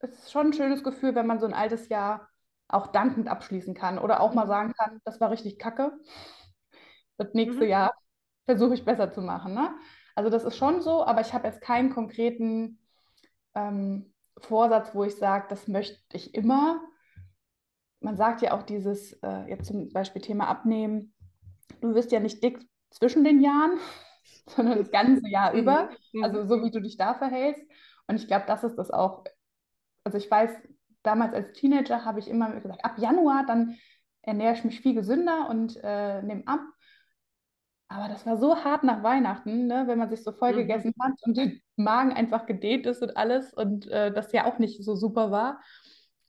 es 0.00 0.10
ist 0.10 0.32
schon 0.32 0.48
ein 0.48 0.52
schönes 0.52 0.82
Gefühl, 0.82 1.14
wenn 1.14 1.26
man 1.26 1.40
so 1.40 1.46
ein 1.46 1.54
altes 1.54 1.88
Jahr 1.88 2.28
auch 2.72 2.88
dankend 2.88 3.28
abschließen 3.28 3.74
kann 3.74 3.98
oder 3.98 4.20
auch 4.20 4.34
mal 4.34 4.44
mhm. 4.44 4.48
sagen 4.50 4.72
kann, 4.72 5.00
das 5.04 5.20
war 5.20 5.30
richtig 5.30 5.58
kacke. 5.58 5.92
Das 7.16 7.34
nächste 7.34 7.64
mhm. 7.64 7.70
Jahr 7.70 7.94
versuche 8.46 8.74
ich 8.74 8.84
besser 8.84 9.12
zu 9.12 9.20
machen. 9.20 9.54
Ne? 9.54 9.74
Also 10.14 10.30
das 10.30 10.44
ist 10.44 10.56
schon 10.56 10.80
so, 10.80 11.04
aber 11.04 11.20
ich 11.20 11.32
habe 11.32 11.46
jetzt 11.46 11.60
keinen 11.60 11.90
konkreten 11.90 12.78
ähm, 13.54 14.12
Vorsatz, 14.38 14.94
wo 14.94 15.04
ich 15.04 15.16
sage, 15.16 15.46
das 15.48 15.68
möchte 15.68 15.98
ich 16.12 16.34
immer. 16.34 16.80
Man 18.00 18.16
sagt 18.16 18.42
ja 18.42 18.52
auch 18.52 18.62
dieses, 18.62 19.12
äh, 19.22 19.48
jetzt 19.48 19.66
zum 19.66 19.90
Beispiel 19.92 20.22
Thema 20.22 20.48
Abnehmen, 20.48 21.14
du 21.80 21.94
wirst 21.94 22.12
ja 22.12 22.20
nicht 22.20 22.42
dick 22.42 22.58
zwischen 22.90 23.24
den 23.24 23.40
Jahren, 23.40 23.78
sondern 24.46 24.78
das 24.78 24.90
ganze 24.90 25.28
Jahr 25.28 25.52
mhm. 25.52 25.58
über. 25.60 25.90
Also 26.22 26.46
so 26.46 26.62
wie 26.64 26.70
du 26.70 26.80
dich 26.80 26.96
da 26.96 27.14
verhältst. 27.14 27.62
Und 28.06 28.16
ich 28.16 28.26
glaube, 28.26 28.44
das 28.46 28.64
ist 28.64 28.76
das 28.76 28.90
auch. 28.90 29.24
Also 30.04 30.18
ich 30.18 30.30
weiß, 30.30 30.50
damals 31.02 31.34
als 31.34 31.52
Teenager 31.52 32.04
habe 32.04 32.18
ich 32.20 32.28
immer 32.28 32.50
gesagt, 32.50 32.84
ab 32.84 32.98
Januar, 32.98 33.44
dann 33.46 33.76
ernähre 34.22 34.54
ich 34.54 34.64
mich 34.64 34.80
viel 34.80 34.94
gesünder 34.94 35.48
und 35.48 35.78
äh, 35.82 36.22
nehme 36.22 36.42
ab. 36.46 36.60
Aber 37.88 38.08
das 38.08 38.24
war 38.24 38.36
so 38.36 38.56
hart 38.56 38.84
nach 38.84 39.02
Weihnachten, 39.02 39.66
ne, 39.66 39.84
wenn 39.86 39.98
man 39.98 40.10
sich 40.10 40.22
so 40.22 40.32
voll 40.32 40.52
mhm. 40.52 40.58
gegessen 40.58 40.94
hat 41.00 41.12
und 41.22 41.36
der 41.36 41.52
Magen 41.76 42.12
einfach 42.12 42.46
gedehnt 42.46 42.86
ist 42.86 43.02
und 43.02 43.16
alles 43.16 43.52
und 43.52 43.88
äh, 43.88 44.12
das 44.12 44.32
ja 44.32 44.44
auch 44.46 44.58
nicht 44.58 44.84
so 44.84 44.94
super 44.94 45.30
war. 45.30 45.60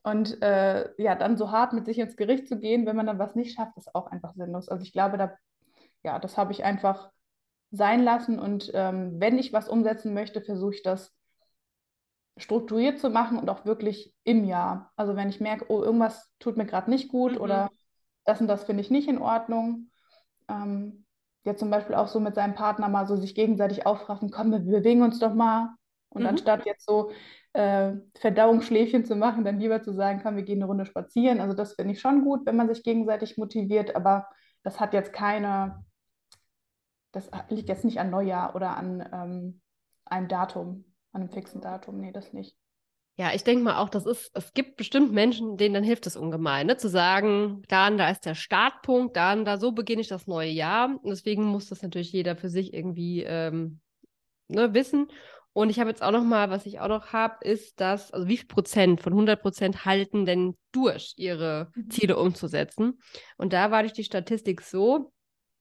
Und 0.03 0.41
äh, 0.41 0.89
ja, 0.97 1.13
dann 1.13 1.37
so 1.37 1.51
hart 1.51 1.73
mit 1.73 1.85
sich 1.85 1.99
ins 1.99 2.17
Gericht 2.17 2.47
zu 2.47 2.57
gehen, 2.57 2.87
wenn 2.87 2.95
man 2.95 3.05
dann 3.05 3.19
was 3.19 3.35
nicht 3.35 3.55
schafft, 3.55 3.77
ist 3.77 3.93
auch 3.93 4.07
einfach 4.07 4.33
sinnlos. 4.33 4.69
Also 4.69 4.83
ich 4.83 4.93
glaube, 4.93 5.17
da, 5.17 5.37
ja, 6.03 6.17
das 6.17 6.37
habe 6.37 6.51
ich 6.51 6.63
einfach 6.63 7.11
sein 7.69 8.03
lassen 8.03 8.39
und 8.39 8.71
ähm, 8.73 9.19
wenn 9.19 9.37
ich 9.37 9.53
was 9.53 9.69
umsetzen 9.69 10.13
möchte, 10.13 10.41
versuche 10.41 10.73
ich 10.73 10.83
das 10.83 11.15
strukturiert 12.37 12.99
zu 12.99 13.09
machen 13.09 13.37
und 13.37 13.49
auch 13.49 13.65
wirklich 13.65 14.13
im 14.23 14.45
Jahr. 14.45 14.91
Also 14.95 15.15
wenn 15.15 15.29
ich 15.29 15.41
merke, 15.41 15.65
oh, 15.69 15.83
irgendwas 15.83 16.31
tut 16.39 16.57
mir 16.57 16.65
gerade 16.65 16.89
nicht 16.89 17.09
gut 17.09 17.33
mhm. 17.33 17.41
oder 17.41 17.71
das 18.25 18.41
und 18.41 18.47
das 18.47 18.63
finde 18.63 18.81
ich 18.81 18.91
nicht 18.91 19.07
in 19.07 19.17
Ordnung. 19.17 19.89
Ähm, 20.47 21.05
ja, 21.43 21.55
zum 21.55 21.69
Beispiel 21.69 21.95
auch 21.95 22.07
so 22.07 22.19
mit 22.19 22.35
seinem 22.35 22.53
Partner 22.53 22.87
mal 22.87 23.07
so 23.07 23.15
sich 23.15 23.33
gegenseitig 23.35 23.85
aufraffen, 23.85 24.29
komm, 24.31 24.51
wir 24.51 24.59
bewegen 24.59 25.01
uns 25.01 25.19
doch 25.19 25.33
mal. 25.33 25.75
Und 26.09 26.23
mhm. 26.23 26.29
anstatt 26.29 26.65
jetzt 26.65 26.85
so 26.85 27.11
äh, 27.53 27.93
Verdauungsschläfchen 28.15 29.05
zu 29.05 29.15
machen, 29.15 29.43
dann 29.43 29.59
lieber 29.59 29.81
zu 29.81 29.93
sagen, 29.93 30.19
komm, 30.21 30.35
wir 30.35 30.43
gehen 30.43 30.59
eine 30.59 30.65
Runde 30.65 30.85
spazieren. 30.85 31.39
Also 31.39 31.55
das 31.55 31.73
finde 31.73 31.93
ich 31.93 32.01
schon 32.01 32.23
gut, 32.23 32.45
wenn 32.45 32.55
man 32.55 32.67
sich 32.67 32.83
gegenseitig 32.83 33.37
motiviert, 33.37 33.95
aber 33.95 34.27
das 34.63 34.79
hat 34.79 34.93
jetzt 34.93 35.13
keine, 35.13 35.83
das 37.11 37.29
liegt 37.49 37.69
jetzt 37.69 37.85
nicht 37.85 37.99
an 37.99 38.11
Neujahr 38.11 38.55
oder 38.55 38.77
an 38.77 39.09
ähm, 39.11 39.61
einem 40.05 40.27
Datum 40.27 40.90
an 41.11 41.21
einem 41.21 41.29
fixen 41.29 41.61
Datum. 41.61 41.99
Nee, 41.99 42.11
das 42.11 42.33
nicht. 42.33 42.55
Ja, 43.17 43.33
ich 43.33 43.43
denke 43.43 43.63
mal 43.63 43.77
auch, 43.77 43.89
das 43.89 44.05
ist, 44.05 44.31
es 44.33 44.53
gibt 44.53 44.77
bestimmt 44.77 45.11
Menschen, 45.11 45.57
denen 45.57 45.75
dann 45.75 45.83
hilft 45.83 46.07
es 46.07 46.15
ungemein, 46.15 46.67
ne? 46.67 46.77
zu 46.77 46.89
sagen, 46.89 47.61
dann, 47.67 47.97
da 47.97 48.09
ist 48.09 48.25
der 48.25 48.35
Startpunkt, 48.35 49.17
dann, 49.17 49.43
da, 49.45 49.57
so 49.57 49.73
beginne 49.73 50.01
ich 50.01 50.07
das 50.07 50.27
neue 50.27 50.49
Jahr. 50.49 50.89
Und 50.89 51.09
deswegen 51.09 51.43
muss 51.43 51.67
das 51.67 51.81
natürlich 51.81 52.11
jeder 52.13 52.35
für 52.35 52.49
sich 52.49 52.73
irgendwie 52.73 53.23
ähm, 53.23 53.81
ne, 54.47 54.73
wissen. 54.73 55.07
Und 55.53 55.69
ich 55.69 55.79
habe 55.79 55.89
jetzt 55.89 56.01
auch 56.01 56.11
noch 56.11 56.23
mal, 56.23 56.49
was 56.49 56.65
ich 56.65 56.79
auch 56.79 56.87
noch 56.87 57.11
habe, 57.11 57.43
ist, 57.43 57.81
dass, 57.81 58.11
also 58.11 58.27
wie 58.27 58.37
viel 58.37 58.47
Prozent 58.47 59.01
von 59.01 59.11
100 59.11 59.41
Prozent 59.41 59.83
halten 59.83 60.25
denn 60.25 60.55
durch, 60.71 61.13
ihre 61.17 61.71
mhm. 61.75 61.89
Ziele 61.89 62.17
umzusetzen? 62.17 62.99
Und 63.37 63.51
da 63.51 63.69
war 63.71 63.81
durch 63.81 63.93
die 63.93 64.05
Statistik 64.05 64.61
so, 64.61 65.11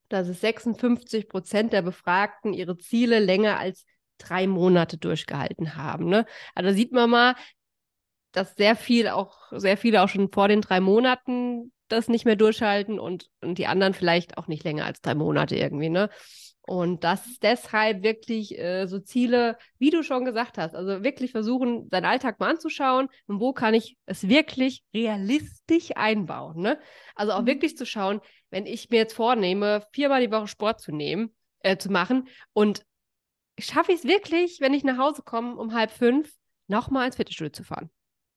dass 0.09 0.29
es 0.29 0.41
56 0.41 1.29
Prozent 1.29 1.73
der 1.73 1.83
Befragten 1.83 2.53
ihre 2.53 2.79
Ziele 2.79 3.19
länger 3.19 3.59
als 3.59 3.85
drei 4.29 4.47
Monate 4.47 4.99
durchgehalten 4.99 5.77
haben. 5.77 6.09
Ne? 6.09 6.27
Also 6.55 6.73
sieht 6.73 6.93
man 6.93 7.11
mal, 7.11 7.35
dass 8.33 8.55
sehr 8.55 8.77
viel 8.77 9.09
auch, 9.09 9.39
sehr 9.51 9.77
viele 9.77 10.03
auch 10.03 10.09
schon 10.09 10.31
vor 10.31 10.49
den 10.49 10.61
drei 10.61 10.81
Monaten 10.81 11.73
das 11.89 12.09
nicht 12.09 12.25
mehr 12.25 12.37
durchhalten 12.37 13.01
und, 13.01 13.29
und 13.41 13.59
die 13.59 13.67
anderen 13.67 13.95
vielleicht 13.95 14.39
auch 14.39 14.47
nicht 14.47 14.65
länger 14.65 14.87
als 14.87 15.01
drei 15.01 15.15
Monate 15.15 15.57
irgendwie, 15.57 15.91
ne? 15.91 16.09
Und 16.63 17.03
das 17.03 17.41
deshalb 17.43 18.05
wirklich 18.05 18.57
äh, 18.57 18.87
so 18.87 19.01
Ziele, 19.01 19.59
wie 19.79 19.91
du 19.91 20.05
schon 20.05 20.25
gesagt 20.25 20.57
hast, 20.57 20.77
also 20.77 21.03
wirklich 21.03 21.33
versuchen, 21.33 21.89
seinen 21.91 22.05
Alltag 22.05 22.39
mal 22.39 22.51
anzuschauen 22.51 23.09
und 23.27 23.41
wo 23.41 23.53
kann 23.53 23.75
ich 23.75 23.97
es 24.07 24.29
wirklich 24.29 24.85
realistisch 24.95 25.91
einbauen. 25.97 26.61
Ne? 26.61 26.79
Also 27.17 27.33
auch 27.33 27.43
mhm. 27.43 27.47
wirklich 27.47 27.77
zu 27.77 27.87
schauen, 27.87 28.21
wenn 28.51 28.67
ich 28.67 28.89
mir 28.89 28.99
jetzt 28.99 29.15
vornehme, 29.15 29.85
viermal 29.93 30.25
die 30.25 30.31
Woche 30.31 30.47
Sport 30.47 30.81
zu 30.81 30.93
nehmen, 30.93 31.35
äh, 31.61 31.77
zu 31.77 31.91
machen 31.91 32.29
und 32.53 32.85
schaffe 33.67 33.93
ich 33.93 33.99
es 33.99 34.05
wirklich, 34.05 34.61
wenn 34.61 34.75
ich 34.75 34.85
nach 34.85 34.99
Hause 34.99 35.23
komme 35.23 35.57
um 35.57 35.75
halb 35.75 35.91
fünf, 35.91 36.33
nochmal 36.69 37.07
ins 37.07 37.17
Fitnessstudio 37.17 37.53
zu 37.53 37.65
fahren? 37.65 37.91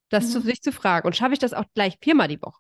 Das 0.10 0.26
mhm. 0.26 0.30
zu 0.30 0.42
sich 0.42 0.62
zu 0.62 0.72
fragen. 0.72 1.08
Und 1.08 1.16
schaffe 1.16 1.34
ich 1.34 1.40
das 1.40 1.54
auch 1.54 1.66
gleich 1.74 1.98
viermal 2.02 2.28
die 2.28 2.42
Woche? 2.42 2.60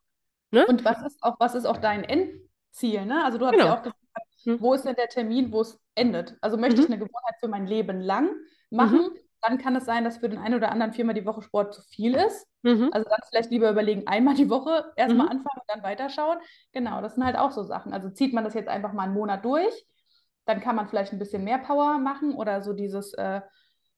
Ne? 0.52 0.65
Und 0.67 0.86
was 0.86 1.02
ist 1.04 1.21
auch, 1.23 1.39
was 1.39 1.56
ist 1.56 1.65
auch 1.65 1.78
dein 1.78 2.04
Endziel? 2.04 3.06
Ne? 3.06 3.23
Also 3.23 3.38
du 3.38 3.45
hast 3.45 3.54
genau. 3.54 3.65
ja 3.65 3.73
auch 3.73 3.84
gefragt, 3.84 4.28
mhm. 4.45 4.62
wo 4.62 4.73
ist 4.73 4.86
denn 4.86 4.95
der 4.95 5.10
Termin, 5.10 5.52
wo 5.52 5.62
es 5.62 5.80
endet? 5.95 6.36
Also 6.41 6.58
möchte 6.58 6.78
mhm. 6.78 6.84
ich 6.84 6.89
eine 6.89 6.99
Gewohnheit 6.99 7.36
für 7.39 7.47
mein 7.47 7.65
Leben 7.65 8.02
lang 8.02 8.30
machen? 8.69 8.99
Mhm. 8.99 9.17
Dann 9.41 9.58
kann 9.58 9.76
es 9.76 9.86
sein, 9.86 10.04
dass 10.06 10.19
für 10.19 10.30
den 10.30 10.39
einen 10.39 10.56
oder 10.56 10.71
anderen 10.71 10.93
viermal 10.93 11.15
die 11.15 11.26
Woche 11.26 11.41
Sport 11.41 11.73
zu 11.73 11.82
viel 11.82 12.15
ist. 12.15 12.47
Mhm. 12.62 12.89
Also 12.93 13.10
dann 13.10 13.19
vielleicht 13.28 13.52
lieber 13.52 13.69
überlegen, 13.69 14.08
einmal 14.08 14.36
die 14.36 14.49
Woche 14.49 14.93
erstmal 14.95 15.26
mhm. 15.26 15.32
anfangen 15.32 15.60
und 15.60 15.69
dann 15.69 15.84
weiterschauen. 15.84 16.38
Genau, 16.71 17.02
das 17.02 17.15
sind 17.15 17.26
halt 17.26 17.38
auch 17.38 17.52
so 17.52 17.63
Sachen. 17.63 17.93
Also 17.93 18.10
zieht 18.10 18.34
man 18.34 18.43
das 18.43 18.54
jetzt 18.54 18.69
einfach 18.69 18.93
mal 18.93 19.04
einen 19.04 19.13
Monat 19.13 19.43
durch 19.43 19.86
dann 20.45 20.60
kann 20.60 20.75
man 20.75 20.88
vielleicht 20.88 21.13
ein 21.13 21.19
bisschen 21.19 21.43
mehr 21.43 21.58
Power 21.58 21.97
machen 21.99 22.36
oder 22.36 22.62
so 22.62 22.73
dieses, 22.73 23.13
äh, 23.13 23.41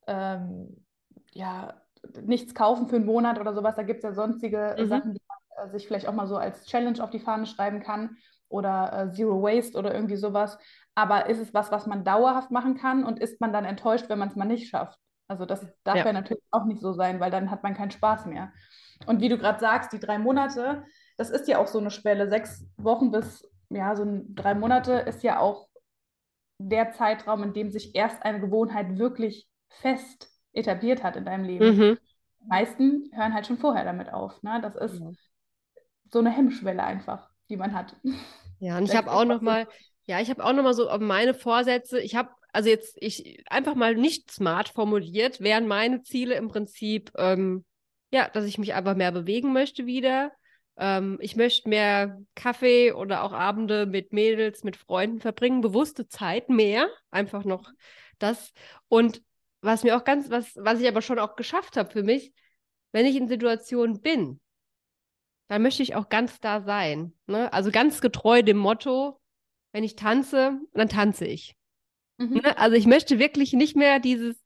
ähm, 0.08 0.86
ja, 1.34 1.82
nichts 2.22 2.54
kaufen 2.54 2.88
für 2.88 2.98
einen 2.98 3.06
Monat 3.06 3.40
oder 3.40 3.54
sowas. 3.54 3.76
Da 3.76 3.84
gibt 3.84 4.00
es 4.00 4.04
ja 4.04 4.14
sonstige 4.14 4.76
mhm. 4.78 4.88
Sachen, 4.88 5.14
die 5.14 5.22
man 5.28 5.68
äh, 5.68 5.72
sich 5.72 5.88
vielleicht 5.88 6.08
auch 6.08 6.14
mal 6.14 6.28
so 6.28 6.38
als 6.38 6.66
Challenge 6.66 7.04
auf 7.04 7.10
die 7.10 7.20
Fahne 7.20 7.46
schreiben 7.46 7.82
kann 7.82 8.18
oder 8.48 8.94
äh, 8.94 9.12
Zero 9.12 9.42
Waste 9.42 9.78
oder 9.78 9.94
irgendwie 9.94 10.18
sowas. 10.18 10.58
Aber 10.94 11.28
ist 11.28 11.40
es 11.40 11.54
was, 11.54 11.72
was 11.72 11.88
man 11.88 12.04
dauerhaft 12.04 12.52
machen 12.52 12.78
kann 12.78 13.04
und 13.04 13.20
ist 13.20 13.42
man 13.42 13.52
dann 13.52 13.66
enttäuscht, 13.66 14.08
wenn 14.08 14.20
man 14.20 14.30
es 14.30 14.36
mal 14.36 14.46
nicht 14.46 14.70
schafft? 14.70 15.00
Also 15.28 15.46
das 15.46 15.66
darf 15.84 15.98
ja. 15.98 16.06
ja 16.06 16.14
natürlich 16.14 16.44
auch 16.52 16.66
nicht 16.66 16.80
so 16.80 16.94
sein, 16.94 17.20
weil 17.20 17.32
dann 17.32 17.50
hat 17.50 17.64
man 17.64 17.74
keinen 17.74 17.92
Spaß 17.92 18.28
mehr. 18.28 18.52
Und 19.08 19.20
wie 19.20 19.30
du 19.30 19.38
gerade 19.38 19.60
sagst, 19.60 19.92
die 19.92 20.00
drei 20.00 20.20
Monate, 20.20 20.84
das 21.18 21.32
ist 21.32 21.48
ja 21.48 21.58
auch 21.58 21.68
so 21.68 21.80
eine 21.80 21.90
Schwelle. 21.90 22.30
Sechs 22.30 22.66
Wochen 22.78 23.12
bis 23.12 23.44
ja, 23.70 23.96
so 23.96 24.06
drei 24.30 24.54
Monate 24.54 24.94
ist 24.94 25.24
ja 25.24 25.40
auch 25.40 25.68
der 26.58 26.92
Zeitraum, 26.92 27.44
in 27.44 27.54
dem 27.54 27.72
sich 27.72 27.96
erst 27.96 28.24
eine 28.24 28.40
Gewohnheit 28.40 28.98
wirklich 28.98 29.48
fest 29.68 30.30
etabliert 30.54 31.04
hat 31.04 31.16
in 31.16 31.26
deinem 31.26 31.46
Leben. 31.46 31.78
Mhm. 31.78 31.98
Die 32.40 32.48
meisten 32.48 33.12
hören 33.14 33.34
halt 33.34 33.48
schon 33.48 33.58
vorher 33.58 33.84
damit 33.84 34.12
auf. 34.12 34.42
Ne? 34.42 34.60
Das 34.62 34.76
ist 34.76 35.00
ja. 35.00 35.12
so 36.12 36.20
eine 36.20 36.30
Hemmschwelle 36.30 36.84
einfach, 36.84 37.30
die 37.50 37.58
man 37.58 37.74
hat. 37.74 37.96
Ja, 38.60 38.78
und 38.78 38.86
ich 38.86 38.96
habe 38.96 39.12
auch 39.12 39.26
noch 39.26 39.42
mal, 39.42 39.68
ja, 40.06 40.22
ich 40.22 40.30
habe 40.30 40.42
auch 40.42 40.54
noch 40.54 40.64
mal 40.64 40.74
so 40.74 40.88
meine 41.00 41.34
Vorsätze. 41.34 42.00
Ich 42.00 42.16
habe 42.16 42.30
also 42.56 42.70
jetzt 42.70 42.98
ich 43.02 43.44
einfach 43.48 43.76
mal 43.76 43.96
nicht 43.96 44.32
smart 44.32 44.70
formuliert, 44.70 45.42
wären 45.42 45.68
meine 45.68 46.04
Ziele 46.04 46.36
im 46.36 46.48
Prinzip, 46.48 47.12
ähm, 47.18 47.66
ja, 48.12 48.30
dass 48.30 48.46
ich 48.46 48.58
mich 48.58 48.74
einfach 48.74 48.96
mehr 48.96 49.12
bewegen 49.12 49.52
möchte 49.52 49.86
wieder. 49.86 50.32
Ähm, 50.78 51.18
ich 51.22 51.36
möchte 51.36 51.70
mehr 51.70 52.22
Kaffee 52.36 52.92
oder 52.92 53.24
auch 53.24 53.34
Abende 53.34 53.86
mit 53.86 54.14
Mädels, 54.14 54.64
mit 54.64 54.78
Freunden 54.78 55.20
verbringen, 55.20 55.62
bewusste 55.62 56.08
Zeit 56.08 56.50
mehr, 56.50 56.90
einfach 57.12 57.46
noch 57.46 57.72
das. 58.20 58.54
Und 58.88 59.22
was 59.62 59.84
mir 59.84 59.98
auch 59.98 60.04
ganz, 60.04 60.30
was, 60.30 60.56
was 60.56 60.80
ich 60.80 60.88
aber 60.88 61.02
schon 61.02 61.20
auch 61.20 61.36
geschafft 61.36 61.78
habe 61.78 61.92
für 61.92 62.04
mich, 62.04 62.34
wenn 62.92 63.06
ich 63.06 63.16
in 63.16 63.28
Situationen 63.28 64.02
bin, 64.02 64.40
dann 65.48 65.62
möchte 65.62 65.84
ich 65.84 65.96
auch 65.96 66.10
ganz 66.10 66.40
da 66.40 66.62
sein. 66.62 67.14
Ne? 67.28 67.52
Also 67.54 67.72
ganz 67.72 68.02
getreu 68.02 68.42
dem 68.42 68.58
Motto, 68.58 69.20
wenn 69.72 69.84
ich 69.84 69.96
tanze, 69.96 70.60
dann 70.74 70.90
tanze 70.90 71.26
ich. 71.26 71.56
Mhm. 72.18 72.42
Ne? 72.44 72.58
Also 72.58 72.76
ich 72.76 72.86
möchte 72.86 73.20
wirklich 73.20 73.54
nicht 73.54 73.76
mehr 73.76 74.00
dieses, 74.00 74.44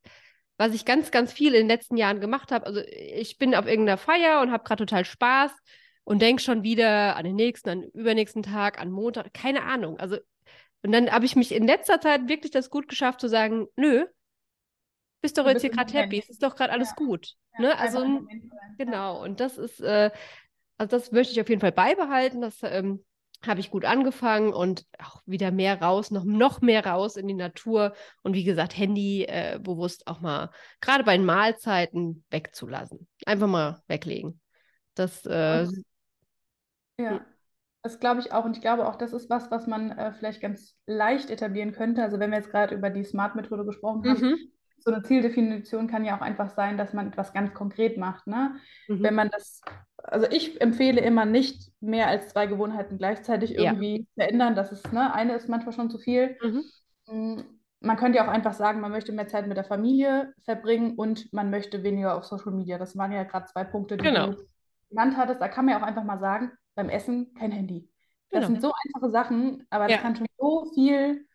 was 0.58 0.74
ich 0.74 0.86
ganz, 0.86 1.12
ganz 1.12 1.32
viel 1.32 1.54
in 1.54 1.62
den 1.62 1.68
letzten 1.68 1.98
Jahren 1.98 2.20
gemacht 2.20 2.52
habe. 2.52 2.66
Also 2.66 2.82
ich 2.82 3.38
bin 3.38 3.56
auf 3.56 3.66
irgendeiner 3.66 3.98
Feier 3.98 4.42
und 4.42 4.52
habe 4.52 4.64
gerade 4.64 4.86
total 4.86 5.06
Spaß 5.06 5.52
und 6.10 6.24
denke 6.24 6.42
schon 6.42 6.64
wieder 6.64 7.16
an 7.16 7.24
den 7.24 7.36
nächsten, 7.36 7.70
an 7.70 7.82
den 7.82 7.92
übernächsten 7.92 8.42
Tag, 8.42 8.82
an 8.82 8.90
Montag, 8.90 9.32
keine 9.32 9.62
Ahnung. 9.62 10.00
Also 10.00 10.18
und 10.82 10.92
dann 10.92 11.12
habe 11.12 11.26
ich 11.26 11.36
mich 11.36 11.52
in 11.52 11.68
letzter 11.68 12.02
Zeit 12.02 12.28
wirklich 12.28 12.52
das 12.52 12.72
gut 12.72 12.88
geschafft 12.88 13.22
zu 13.22 13.28
sagen, 13.28 13.68
nö, 13.76 14.06
bist 15.22 15.38
doch 15.38 15.46
jetzt 15.46 15.62
hier 15.62 15.70
gerade 15.70 15.94
happy, 15.94 16.18
es 16.18 16.30
ist 16.30 16.42
doch 16.42 16.56
gerade 16.56 16.74
alles 16.74 16.90
ja. 16.90 16.96
gut. 16.96 17.36
Ja, 17.54 17.62
ne? 17.62 17.78
Also 17.78 18.22
genau, 18.80 19.22
und 19.24 19.40
das 19.40 19.60
ist, 19.60 19.82
äh, 19.82 20.10
also 20.78 20.98
das 20.98 21.12
möchte 21.12 21.34
ich 21.34 21.42
auf 21.42 21.50
jeden 21.50 21.62
Fall 21.62 21.74
beibehalten. 21.74 22.42
Das 22.42 22.58
ähm, 22.64 23.06
habe 23.46 23.60
ich 23.60 23.70
gut 23.70 23.86
angefangen 23.86 24.52
und 24.52 24.86
auch 24.98 25.22
wieder 25.28 25.52
mehr 25.52 25.80
raus, 25.80 26.10
noch, 26.10 26.24
noch 26.24 26.62
mehr 26.62 26.86
raus 26.88 27.18
in 27.18 27.28
die 27.28 27.36
Natur 27.36 27.94
und 28.24 28.34
wie 28.34 28.46
gesagt, 28.46 28.76
Handy 28.76 29.26
äh, 29.26 29.60
bewusst 29.62 30.08
auch 30.08 30.22
mal, 30.22 30.50
gerade 30.82 31.04
bei 31.04 31.16
den 31.16 31.26
Mahlzeiten, 31.26 32.24
wegzulassen. 32.32 33.08
Einfach 33.26 33.48
mal 33.48 33.84
weglegen. 33.88 34.42
Das, 34.96 35.24
äh, 35.26 35.68
ja, 37.00 37.22
das 37.82 38.00
glaube 38.00 38.20
ich 38.20 38.32
auch 38.34 38.46
und 38.46 38.56
ich 38.58 38.62
glaube 38.62 38.88
auch, 38.88 38.96
das 38.96 39.14
ist 39.14 39.30
was, 39.30 39.50
was 39.52 39.68
man 39.68 39.92
äh, 39.92 40.12
vielleicht 40.12 40.42
ganz 40.42 40.76
leicht 40.86 41.30
etablieren 41.30 41.72
könnte. 41.72 42.04
Also 42.04 42.20
wenn 42.20 42.32
wir 42.32 42.38
jetzt 42.38 42.52
gerade 42.52 42.76
über 42.76 42.90
die 42.90 43.04
Smart-Methode 43.04 43.66
gesprochen 43.66 44.08
haben, 44.08 44.22
mhm. 44.22 44.38
so 44.80 44.92
eine 44.92 45.04
Zieldefinition 45.04 45.88
kann 45.88 46.06
ja 46.06 46.18
auch 46.18 46.22
einfach 46.22 46.50
sein, 46.50 46.78
dass 46.78 46.94
man 46.94 47.08
etwas 47.08 47.34
ganz 47.34 47.54
konkret 47.54 47.98
macht. 47.98 48.28
Ne? 48.28 48.56
Mhm. 48.88 49.04
Wenn 49.04 49.16
man 49.16 49.30
das 49.30 49.62
also 50.04 50.28
ich 50.30 50.62
empfehle 50.62 51.02
immer 51.02 51.26
nicht 51.26 51.72
mehr 51.82 52.08
als 52.08 52.30
zwei 52.30 52.48
Gewohnheiten 52.48 52.98
gleichzeitig 52.98 53.56
irgendwie 53.56 54.08
ja. 54.16 54.24
verändern. 54.24 54.56
Das 54.56 54.72
ist, 54.72 54.92
ne, 54.94 55.14
eine 55.14 55.36
ist 55.36 55.50
manchmal 55.50 55.74
schon 55.74 55.90
zu 55.90 55.98
viel. 55.98 56.38
Mhm. 56.42 56.64
Mm, 57.08 57.42
man 57.82 57.98
könnte 57.98 58.18
ja 58.18 58.26
auch 58.26 58.32
einfach 58.32 58.54
sagen, 58.54 58.82
man 58.82 58.92
möchte 58.92 59.12
mehr 59.12 59.28
Zeit 59.28 59.48
mit 59.48 59.58
der 59.58 59.64
Familie 59.64 60.34
verbringen 60.44 60.96
und 60.96 61.32
man 61.32 61.50
möchte 61.50 61.84
weniger 61.84 62.18
auf 62.18 62.26
Social 62.26 62.52
Media. 62.52 62.78
Das 62.78 62.98
waren 62.98 63.12
ja 63.12 63.24
gerade 63.24 63.46
zwei 63.46 63.64
Punkte, 63.64 63.98
die 63.98 64.04
genau. 64.04 64.32
du 64.32 64.44
genannt 64.90 65.16
hattest. 65.18 65.42
Da 65.42 65.48
kann 65.48 65.66
man 65.66 65.76
ja 65.76 65.82
auch 65.82 65.88
einfach 65.88 66.04
mal 66.04 66.20
sagen, 66.20 66.52
beim 66.80 66.90
Essen 66.90 67.34
kein 67.34 67.52
Handy. 67.52 67.90
Das 68.30 68.46
genau. 68.46 68.48
sind 68.48 68.62
so 68.62 68.72
einfache 68.86 69.12
Sachen, 69.12 69.68
aber 69.70 69.88
das 69.88 70.02
kann 70.02 70.16
schon 70.16 70.28
so 70.38 70.72
viel, 70.74 71.28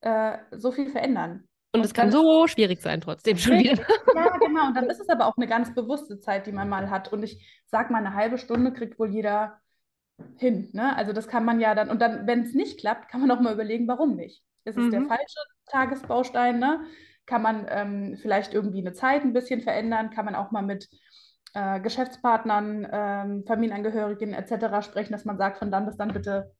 äh, 0.00 0.38
so 0.50 0.72
viel 0.72 0.90
verändern. 0.90 1.44
Und 1.72 1.84
es 1.84 1.94
kann 1.94 2.10
so 2.10 2.48
schwierig 2.48 2.80
sein, 2.80 3.00
trotzdem 3.00 3.36
schon 3.36 3.58
wieder. 3.58 3.74
Ja, 4.14 4.36
genau. 4.38 4.66
Und 4.66 4.76
dann 4.76 4.90
ist 4.90 5.00
es 5.00 5.08
aber 5.08 5.26
auch 5.26 5.36
eine 5.36 5.46
ganz 5.46 5.72
bewusste 5.74 6.18
Zeit, 6.18 6.46
die 6.46 6.52
man 6.52 6.68
mal 6.68 6.90
hat. 6.90 7.12
Und 7.12 7.22
ich 7.22 7.62
sage 7.66 7.92
mal, 7.92 7.98
eine 7.98 8.14
halbe 8.14 8.38
Stunde 8.38 8.72
kriegt 8.72 8.98
wohl 8.98 9.10
jeder 9.10 9.60
hin. 10.38 10.70
Ne? 10.72 10.96
Also 10.96 11.12
das 11.12 11.28
kann 11.28 11.44
man 11.44 11.60
ja 11.60 11.76
dann, 11.76 11.90
und 11.90 12.00
dann, 12.00 12.26
wenn 12.26 12.42
es 12.42 12.54
nicht 12.54 12.80
klappt, 12.80 13.08
kann 13.08 13.20
man 13.20 13.30
auch 13.30 13.40
mal 13.40 13.52
überlegen, 13.52 13.86
warum 13.86 14.16
nicht. 14.16 14.42
Ist 14.64 14.76
es 14.76 14.86
mhm. 14.86 14.90
der 14.90 15.02
falsche 15.02 15.40
Tagesbaustein? 15.66 16.58
Ne? 16.58 16.80
Kann 17.26 17.42
man 17.42 17.66
ähm, 17.68 18.16
vielleicht 18.20 18.54
irgendwie 18.54 18.80
eine 18.80 18.94
Zeit 18.94 19.22
ein 19.22 19.34
bisschen 19.34 19.60
verändern? 19.60 20.10
Kann 20.10 20.24
man 20.24 20.34
auch 20.34 20.50
mal 20.50 20.62
mit 20.62 20.88
äh, 21.58 21.80
Geschäftspartnern, 21.80 22.86
ähm, 22.90 23.44
Familienangehörigen 23.44 24.32
etc. 24.32 24.80
sprechen, 24.82 25.12
dass 25.12 25.24
man 25.24 25.38
sagt, 25.38 25.58
von 25.58 25.72
dann 25.72 25.86
bis 25.86 25.96
dann 25.96 26.12
bitte 26.12 26.52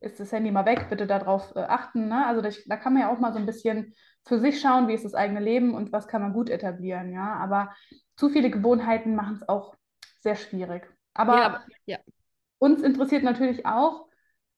ist 0.00 0.18
das 0.20 0.32
Handy 0.32 0.50
mal 0.50 0.64
weg, 0.64 0.86
bitte 0.88 1.06
darauf 1.06 1.54
äh, 1.56 1.60
achten. 1.60 2.08
Ne? 2.08 2.26
Also 2.26 2.40
das, 2.40 2.64
da 2.64 2.76
kann 2.76 2.94
man 2.94 3.02
ja 3.02 3.12
auch 3.12 3.18
mal 3.18 3.32
so 3.32 3.38
ein 3.38 3.46
bisschen 3.46 3.94
für 4.24 4.38
sich 4.38 4.60
schauen, 4.60 4.88
wie 4.88 4.94
ist 4.94 5.04
das 5.04 5.14
eigene 5.14 5.40
Leben 5.40 5.74
und 5.74 5.92
was 5.92 6.08
kann 6.08 6.22
man 6.22 6.32
gut 6.32 6.48
etablieren. 6.48 7.12
Ja, 7.12 7.34
aber 7.34 7.74
zu 8.16 8.30
viele 8.30 8.50
Gewohnheiten 8.50 9.14
machen 9.14 9.34
es 9.34 9.48
auch 9.48 9.74
sehr 10.20 10.36
schwierig. 10.36 10.88
Aber, 11.14 11.36
ja, 11.36 11.62
ja. 11.86 11.98
uns 12.58 12.82
interessiert 12.82 13.24
natürlich 13.24 13.66
auch, 13.66 14.06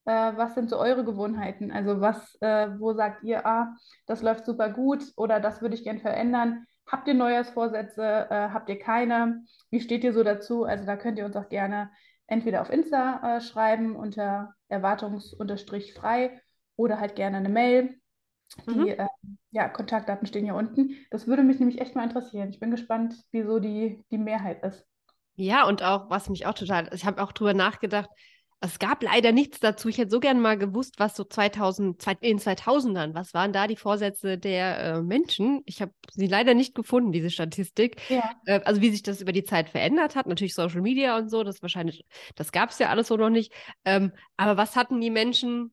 äh, 0.05 0.33
was 0.37 0.55
sind 0.55 0.71
so 0.71 0.79
eure 0.79 1.05
Gewohnheiten? 1.05 1.73
Also 1.73 2.01
was, 2.01 2.37
äh, 2.41 2.69
wo 2.79 2.93
sagt 2.93 3.25
ihr, 3.25 3.47
ah, 3.47 3.75
das 4.07 4.23
läuft 4.23 4.45
super 4.45 4.69
gut 4.71 5.03
oder 5.17 5.41
das 5.41 5.61
würde 5.61 5.75
ich 5.75 5.85
gern 5.85 5.99
verändern? 5.99 6.67
Habt 6.87 7.07
ihr 7.09 7.14
Neujahrsvorsätze? 7.14 8.03
Äh, 8.31 8.49
habt 8.51 8.69
ihr 8.69 8.79
keine? 8.79 9.45
Wie 9.71 9.81
steht 9.81 10.05
ihr 10.05 10.12
so 10.12 10.23
dazu? 10.23 10.64
Also 10.64 10.85
da 10.87 10.97
könnt 10.97 11.19
ihr 11.19 11.27
uns 11.27 11.37
auch 11.37 11.49
gerne 11.49 11.90
entweder 12.27 12.62
auf 12.62 12.71
Insta 12.71 13.37
äh, 13.37 13.40
schreiben 13.40 13.97
unter 13.97 14.55
erwartungs-frei 14.69 16.40
oder 16.77 17.01
halt 17.01 17.16
gerne 17.16 17.37
eine 17.38 17.49
Mail. 17.49 18.01
Die 18.66 18.79
mhm. 18.79 18.87
äh, 18.88 19.07
ja, 19.51 19.69
Kontaktdaten 19.69 20.27
stehen 20.27 20.45
hier 20.45 20.55
unten. 20.55 20.97
Das 21.11 21.27
würde 21.27 21.43
mich 21.43 21.59
nämlich 21.59 21.81
echt 21.81 21.95
mal 21.95 22.05
interessieren. 22.05 22.51
Ich 22.51 22.59
bin 22.59 22.71
gespannt, 22.71 23.14
wieso 23.31 23.59
die, 23.59 24.05
die 24.11 24.19
Mehrheit 24.19 24.62
ist. 24.64 24.87
Ja, 25.37 25.66
und 25.66 25.83
auch, 25.83 26.11
was 26.11 26.29
mich 26.29 26.47
auch 26.47 26.55
total, 26.55 26.90
ich 26.93 27.05
habe 27.05 27.23
auch 27.23 27.33
drüber 27.33 27.55
nachgedacht, 27.55 28.11
es 28.62 28.79
gab 28.79 29.03
leider 29.03 29.33
nichts 29.33 29.59
dazu. 29.59 29.88
Ich 29.88 29.96
hätte 29.96 30.11
so 30.11 30.20
gerne 30.20 30.38
mal 30.38 30.59
gewusst, 30.59 30.96
was 30.99 31.16
so 31.16 31.25
2000, 31.25 32.07
in 32.20 32.38
2000ern, 32.38 33.14
was 33.14 33.33
waren 33.33 33.55
da 33.55 33.66
die 33.66 33.77
Vorsätze 33.77 34.37
der 34.37 34.79
äh, 34.79 35.03
Menschen? 35.03 35.62
Ich 35.64 35.81
habe 35.81 35.92
sie 36.12 36.27
leider 36.27 36.53
nicht 36.53 36.75
gefunden, 36.75 37.11
diese 37.11 37.31
Statistik. 37.31 38.03
Ja. 38.11 38.31
Äh, 38.44 38.61
also 38.64 38.83
wie 38.83 38.90
sich 38.90 39.03
das 39.03 39.23
über 39.23 39.33
die 39.33 39.44
Zeit 39.44 39.70
verändert 39.70 40.14
hat. 40.14 40.27
Natürlich 40.27 40.55
Social 40.55 40.83
Media 40.83 41.16
und 41.16 41.31
so, 41.31 41.42
das 41.42 41.62
wahrscheinlich, 41.62 42.05
das 42.35 42.53
gab 42.53 42.70
es 42.70 42.79
ja 42.79 42.90
alles 42.90 43.09
so 43.09 43.16
noch 43.16 43.31
nicht. 43.31 43.51
Ähm, 43.87 44.12
aber 44.37 44.59
was 44.59 44.77
hatten 44.77 45.01
die 45.01 45.11
Menschen, 45.11 45.73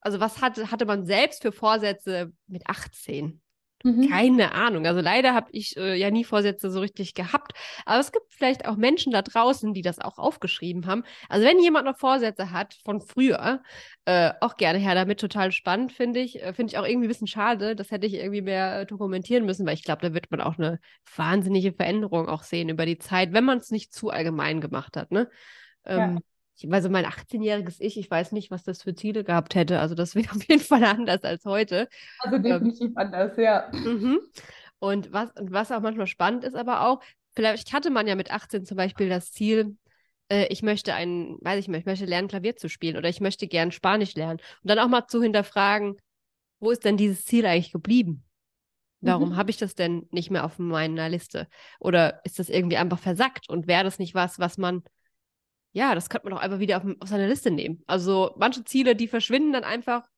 also 0.00 0.20
was 0.20 0.40
hatte, 0.40 0.70
hatte 0.70 0.86
man 0.86 1.06
selbst 1.06 1.42
für 1.42 1.50
Vorsätze 1.50 2.32
mit 2.46 2.68
18? 2.68 3.40
Mhm. 3.84 4.08
Keine 4.08 4.52
Ahnung. 4.52 4.86
Also 4.86 5.02
leider 5.02 5.34
habe 5.34 5.48
ich 5.52 5.76
äh, 5.76 5.94
ja 5.94 6.10
nie 6.10 6.24
Vorsätze 6.24 6.70
so 6.70 6.80
richtig 6.80 7.12
gehabt. 7.12 7.52
Aber 7.84 8.00
es 8.00 8.12
gibt 8.12 8.32
vielleicht 8.32 8.66
auch 8.66 8.76
Menschen 8.76 9.12
da 9.12 9.20
draußen, 9.20 9.74
die 9.74 9.82
das 9.82 9.98
auch 9.98 10.16
aufgeschrieben 10.16 10.86
haben. 10.86 11.04
Also 11.28 11.46
wenn 11.46 11.58
jemand 11.60 11.84
noch 11.84 11.98
Vorsätze 11.98 12.50
hat 12.50 12.78
von 12.82 13.02
früher, 13.02 13.62
äh, 14.06 14.32
auch 14.40 14.56
gerne 14.56 14.78
her 14.78 14.94
damit. 14.94 15.20
Total 15.20 15.52
spannend, 15.52 15.92
finde 15.92 16.20
ich. 16.20 16.42
Äh, 16.42 16.54
finde 16.54 16.72
ich 16.72 16.78
auch 16.78 16.86
irgendwie 16.86 17.06
ein 17.06 17.08
bisschen 17.08 17.26
schade. 17.26 17.76
Das 17.76 17.90
hätte 17.90 18.06
ich 18.06 18.14
irgendwie 18.14 18.40
mehr 18.40 18.80
äh, 18.80 18.86
dokumentieren 18.86 19.44
müssen, 19.44 19.66
weil 19.66 19.74
ich 19.74 19.84
glaube, 19.84 20.00
da 20.00 20.14
wird 20.14 20.30
man 20.30 20.40
auch 20.40 20.56
eine 20.56 20.80
wahnsinnige 21.14 21.74
Veränderung 21.74 22.26
auch 22.26 22.42
sehen 22.42 22.70
über 22.70 22.86
die 22.86 22.98
Zeit, 22.98 23.34
wenn 23.34 23.44
man 23.44 23.58
es 23.58 23.70
nicht 23.70 23.92
zu 23.92 24.08
allgemein 24.08 24.62
gemacht 24.62 24.96
hat. 24.96 25.10
Ne? 25.10 25.28
Ähm, 25.84 26.14
ja 26.16 26.33
ich 26.56 26.70
weiß, 26.70 26.88
mein 26.88 27.06
18-jähriges 27.06 27.76
Ich, 27.80 27.98
ich 27.98 28.10
weiß 28.10 28.32
nicht, 28.32 28.50
was 28.50 28.62
das 28.62 28.82
für 28.82 28.94
Ziele 28.94 29.24
gehabt 29.24 29.54
hätte. 29.54 29.80
Also 29.80 29.94
das 29.94 30.14
wäre 30.14 30.30
auf 30.34 30.48
jeden 30.48 30.62
Fall 30.62 30.84
anders 30.84 31.22
als 31.24 31.44
heute. 31.44 31.88
Also 32.20 32.36
ähm, 32.36 32.42
definitiv 32.42 32.88
ähm, 32.88 32.96
anders, 32.96 33.36
ja. 33.36 33.70
Mhm. 33.72 34.20
Und 34.78 35.12
was, 35.12 35.30
was 35.40 35.72
auch 35.72 35.80
manchmal 35.80 36.06
spannend 36.06 36.44
ist, 36.44 36.54
aber 36.54 36.86
auch, 36.86 37.00
vielleicht 37.34 37.72
hatte 37.72 37.90
man 37.90 38.06
ja 38.06 38.14
mit 38.14 38.30
18 38.30 38.64
zum 38.64 38.76
Beispiel 38.76 39.08
das 39.08 39.32
Ziel, 39.32 39.76
äh, 40.28 40.46
ich 40.48 40.62
möchte 40.62 40.94
ein, 40.94 41.38
weiß 41.40 41.58
ich 41.58 41.68
nicht, 41.68 41.80
ich 41.80 41.86
möchte 41.86 42.04
lernen, 42.04 42.28
Klavier 42.28 42.56
zu 42.56 42.68
spielen 42.68 42.96
oder 42.96 43.08
ich 43.08 43.20
möchte 43.20 43.48
gern 43.48 43.72
Spanisch 43.72 44.14
lernen. 44.14 44.40
Und 44.62 44.70
dann 44.70 44.78
auch 44.78 44.88
mal 44.88 45.06
zu 45.06 45.22
hinterfragen, 45.22 45.96
wo 46.60 46.70
ist 46.70 46.84
denn 46.84 46.96
dieses 46.96 47.24
Ziel 47.24 47.46
eigentlich 47.46 47.72
geblieben? 47.72 48.24
Warum 49.00 49.30
mhm. 49.30 49.36
habe 49.36 49.50
ich 49.50 49.58
das 49.58 49.74
denn 49.74 50.06
nicht 50.12 50.30
mehr 50.30 50.44
auf 50.44 50.58
meiner 50.58 51.10
Liste? 51.10 51.46
Oder 51.78 52.20
ist 52.24 52.38
das 52.38 52.48
irgendwie 52.48 52.78
einfach 52.78 52.98
versackt? 52.98 53.50
Und 53.50 53.66
wäre 53.66 53.84
das 53.84 53.98
nicht 53.98 54.14
was, 54.14 54.38
was 54.38 54.56
man 54.56 54.82
ja, 55.74 55.94
das 55.94 56.08
könnte 56.08 56.26
man 56.26 56.36
doch 56.36 56.42
einfach 56.42 56.60
wieder 56.60 56.78
auf, 56.78 56.84
auf 57.00 57.08
seine 57.08 57.26
Liste 57.26 57.50
nehmen. 57.50 57.82
Also 57.86 58.32
manche 58.38 58.64
Ziele, 58.64 58.94
die 58.94 59.08
verschwinden 59.08 59.52
dann 59.52 59.64
einfach, 59.64 60.08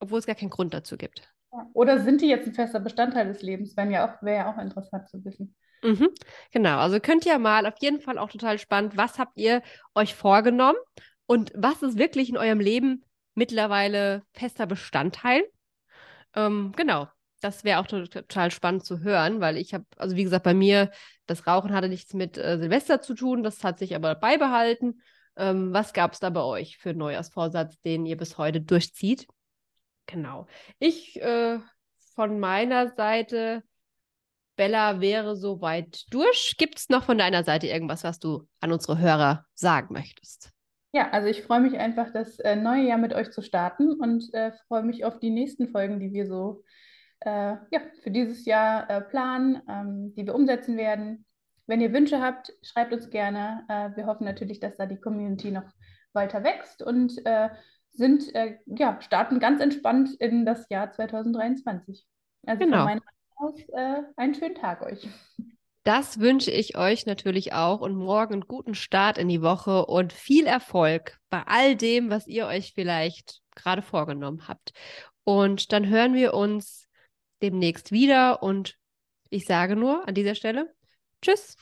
obwohl 0.00 0.18
es 0.18 0.26
gar 0.26 0.34
keinen 0.34 0.50
Grund 0.50 0.72
dazu 0.72 0.96
gibt. 0.96 1.32
Oder 1.74 2.00
sind 2.00 2.22
die 2.22 2.28
jetzt 2.28 2.46
ein 2.46 2.54
fester 2.54 2.80
Bestandteil 2.80 3.26
des 3.28 3.42
Lebens? 3.42 3.76
Wäre 3.76 3.90
ja 3.90 4.08
auch, 4.08 4.22
wär 4.22 4.34
ja 4.34 4.52
auch 4.52 4.58
interessant 4.58 5.08
zu 5.08 5.22
wissen. 5.24 5.54
Mhm, 5.82 6.08
genau, 6.50 6.78
also 6.78 6.98
könnt 7.00 7.26
ihr 7.26 7.38
mal 7.38 7.66
auf 7.66 7.74
jeden 7.80 8.00
Fall 8.00 8.18
auch 8.18 8.30
total 8.30 8.58
spannend, 8.58 8.96
was 8.96 9.18
habt 9.18 9.38
ihr 9.38 9.62
euch 9.94 10.14
vorgenommen 10.14 10.78
und 11.26 11.52
was 11.54 11.82
ist 11.82 11.98
wirklich 11.98 12.30
in 12.30 12.36
eurem 12.36 12.58
Leben 12.58 13.04
mittlerweile 13.34 14.24
fester 14.32 14.66
Bestandteil? 14.66 15.44
Ähm, 16.34 16.72
genau, 16.74 17.06
das 17.40 17.64
wäre 17.64 17.80
auch 17.80 17.86
total 17.86 18.50
spannend 18.50 18.84
zu 18.84 19.00
hören, 19.00 19.40
weil 19.40 19.56
ich 19.56 19.74
habe, 19.74 19.84
also 19.96 20.16
wie 20.16 20.24
gesagt, 20.24 20.44
bei 20.44 20.54
mir, 20.54 20.90
das 21.26 21.46
Rauchen 21.46 21.72
hatte 21.72 21.88
nichts 21.88 22.14
mit 22.14 22.36
äh, 22.38 22.58
Silvester 22.58 23.00
zu 23.00 23.14
tun, 23.14 23.42
das 23.42 23.62
hat 23.64 23.78
sich 23.78 23.94
aber 23.94 24.14
beibehalten. 24.14 25.00
Ähm, 25.36 25.72
was 25.72 25.92
gab 25.92 26.12
es 26.12 26.20
da 26.20 26.30
bei 26.30 26.42
euch 26.42 26.78
für 26.78 26.90
einen 26.90 26.98
Neujahrsvorsatz, 26.98 27.80
den 27.80 28.06
ihr 28.06 28.16
bis 28.16 28.38
heute 28.38 28.60
durchzieht? 28.60 29.26
Genau. 30.06 30.46
Ich 30.78 31.20
äh, 31.20 31.58
von 32.14 32.40
meiner 32.40 32.88
Seite, 32.94 33.62
Bella 34.56 35.00
wäre 35.00 35.36
soweit 35.36 36.04
durch. 36.10 36.56
Gibt 36.58 36.78
es 36.78 36.88
noch 36.88 37.04
von 37.04 37.16
deiner 37.16 37.44
Seite 37.44 37.68
irgendwas, 37.68 38.02
was 38.02 38.18
du 38.18 38.48
an 38.60 38.72
unsere 38.72 38.98
Hörer 38.98 39.46
sagen 39.54 39.92
möchtest? 39.92 40.50
Ja, 40.92 41.10
also 41.10 41.28
ich 41.28 41.42
freue 41.42 41.60
mich 41.60 41.78
einfach, 41.78 42.12
das 42.12 42.40
äh, 42.40 42.56
neue 42.56 42.88
Jahr 42.88 42.98
mit 42.98 43.12
euch 43.12 43.30
zu 43.30 43.42
starten 43.42 43.92
und 43.92 44.34
äh, 44.34 44.52
freue 44.66 44.82
mich 44.82 45.04
auf 45.04 45.20
die 45.20 45.30
nächsten 45.30 45.68
Folgen, 45.68 46.00
die 46.00 46.12
wir 46.12 46.26
so 46.26 46.64
äh, 47.20 47.56
ja, 47.70 47.80
für 48.02 48.10
dieses 48.10 48.44
Jahr 48.44 48.88
äh, 48.88 49.00
planen, 49.00 49.62
ähm, 49.68 50.14
die 50.14 50.26
wir 50.26 50.34
umsetzen 50.34 50.76
werden. 50.76 51.24
Wenn 51.66 51.80
ihr 51.80 51.92
Wünsche 51.92 52.20
habt, 52.20 52.52
schreibt 52.62 52.92
uns 52.92 53.10
gerne. 53.10 53.64
Äh, 53.68 53.96
wir 53.96 54.06
hoffen 54.06 54.24
natürlich, 54.24 54.60
dass 54.60 54.76
da 54.76 54.86
die 54.86 55.00
Community 55.00 55.50
noch 55.50 55.70
weiter 56.12 56.42
wächst 56.42 56.82
und 56.82 57.24
äh, 57.26 57.50
sind, 57.92 58.32
ja, 58.66 59.00
starten 59.00 59.40
ganz 59.40 59.60
entspannt 59.60 60.14
in 60.20 60.46
das 60.46 60.68
Jahr 60.68 60.92
2023. 60.92 62.06
Also 62.46 62.64
genau. 62.64 62.76
von 62.76 62.84
meiner 62.84 63.00
aus 63.38 63.60
einen 64.16 64.34
schönen 64.34 64.54
Tag 64.54 64.82
euch. 64.82 65.08
Das 65.82 66.20
wünsche 66.20 66.52
ich 66.52 66.76
euch 66.76 67.06
natürlich 67.06 67.54
auch 67.54 67.80
und 67.80 67.96
morgen 67.96 68.34
einen 68.34 68.46
guten 68.46 68.74
Start 68.74 69.18
in 69.18 69.28
die 69.28 69.42
Woche 69.42 69.86
und 69.86 70.12
viel 70.12 70.46
Erfolg 70.46 71.18
bei 71.28 71.42
all 71.46 71.74
dem, 71.74 72.08
was 72.08 72.28
ihr 72.28 72.46
euch 72.46 72.72
vielleicht 72.72 73.40
gerade 73.56 73.82
vorgenommen 73.82 74.46
habt. 74.46 74.72
Und 75.24 75.72
dann 75.72 75.88
hören 75.88 76.14
wir 76.14 76.34
uns 76.34 76.87
demnächst 77.42 77.92
wieder 77.92 78.42
und 78.42 78.78
ich 79.30 79.44
sage 79.46 79.76
nur 79.76 80.06
an 80.08 80.14
dieser 80.14 80.34
Stelle 80.34 80.74
Tschüss. 81.22 81.56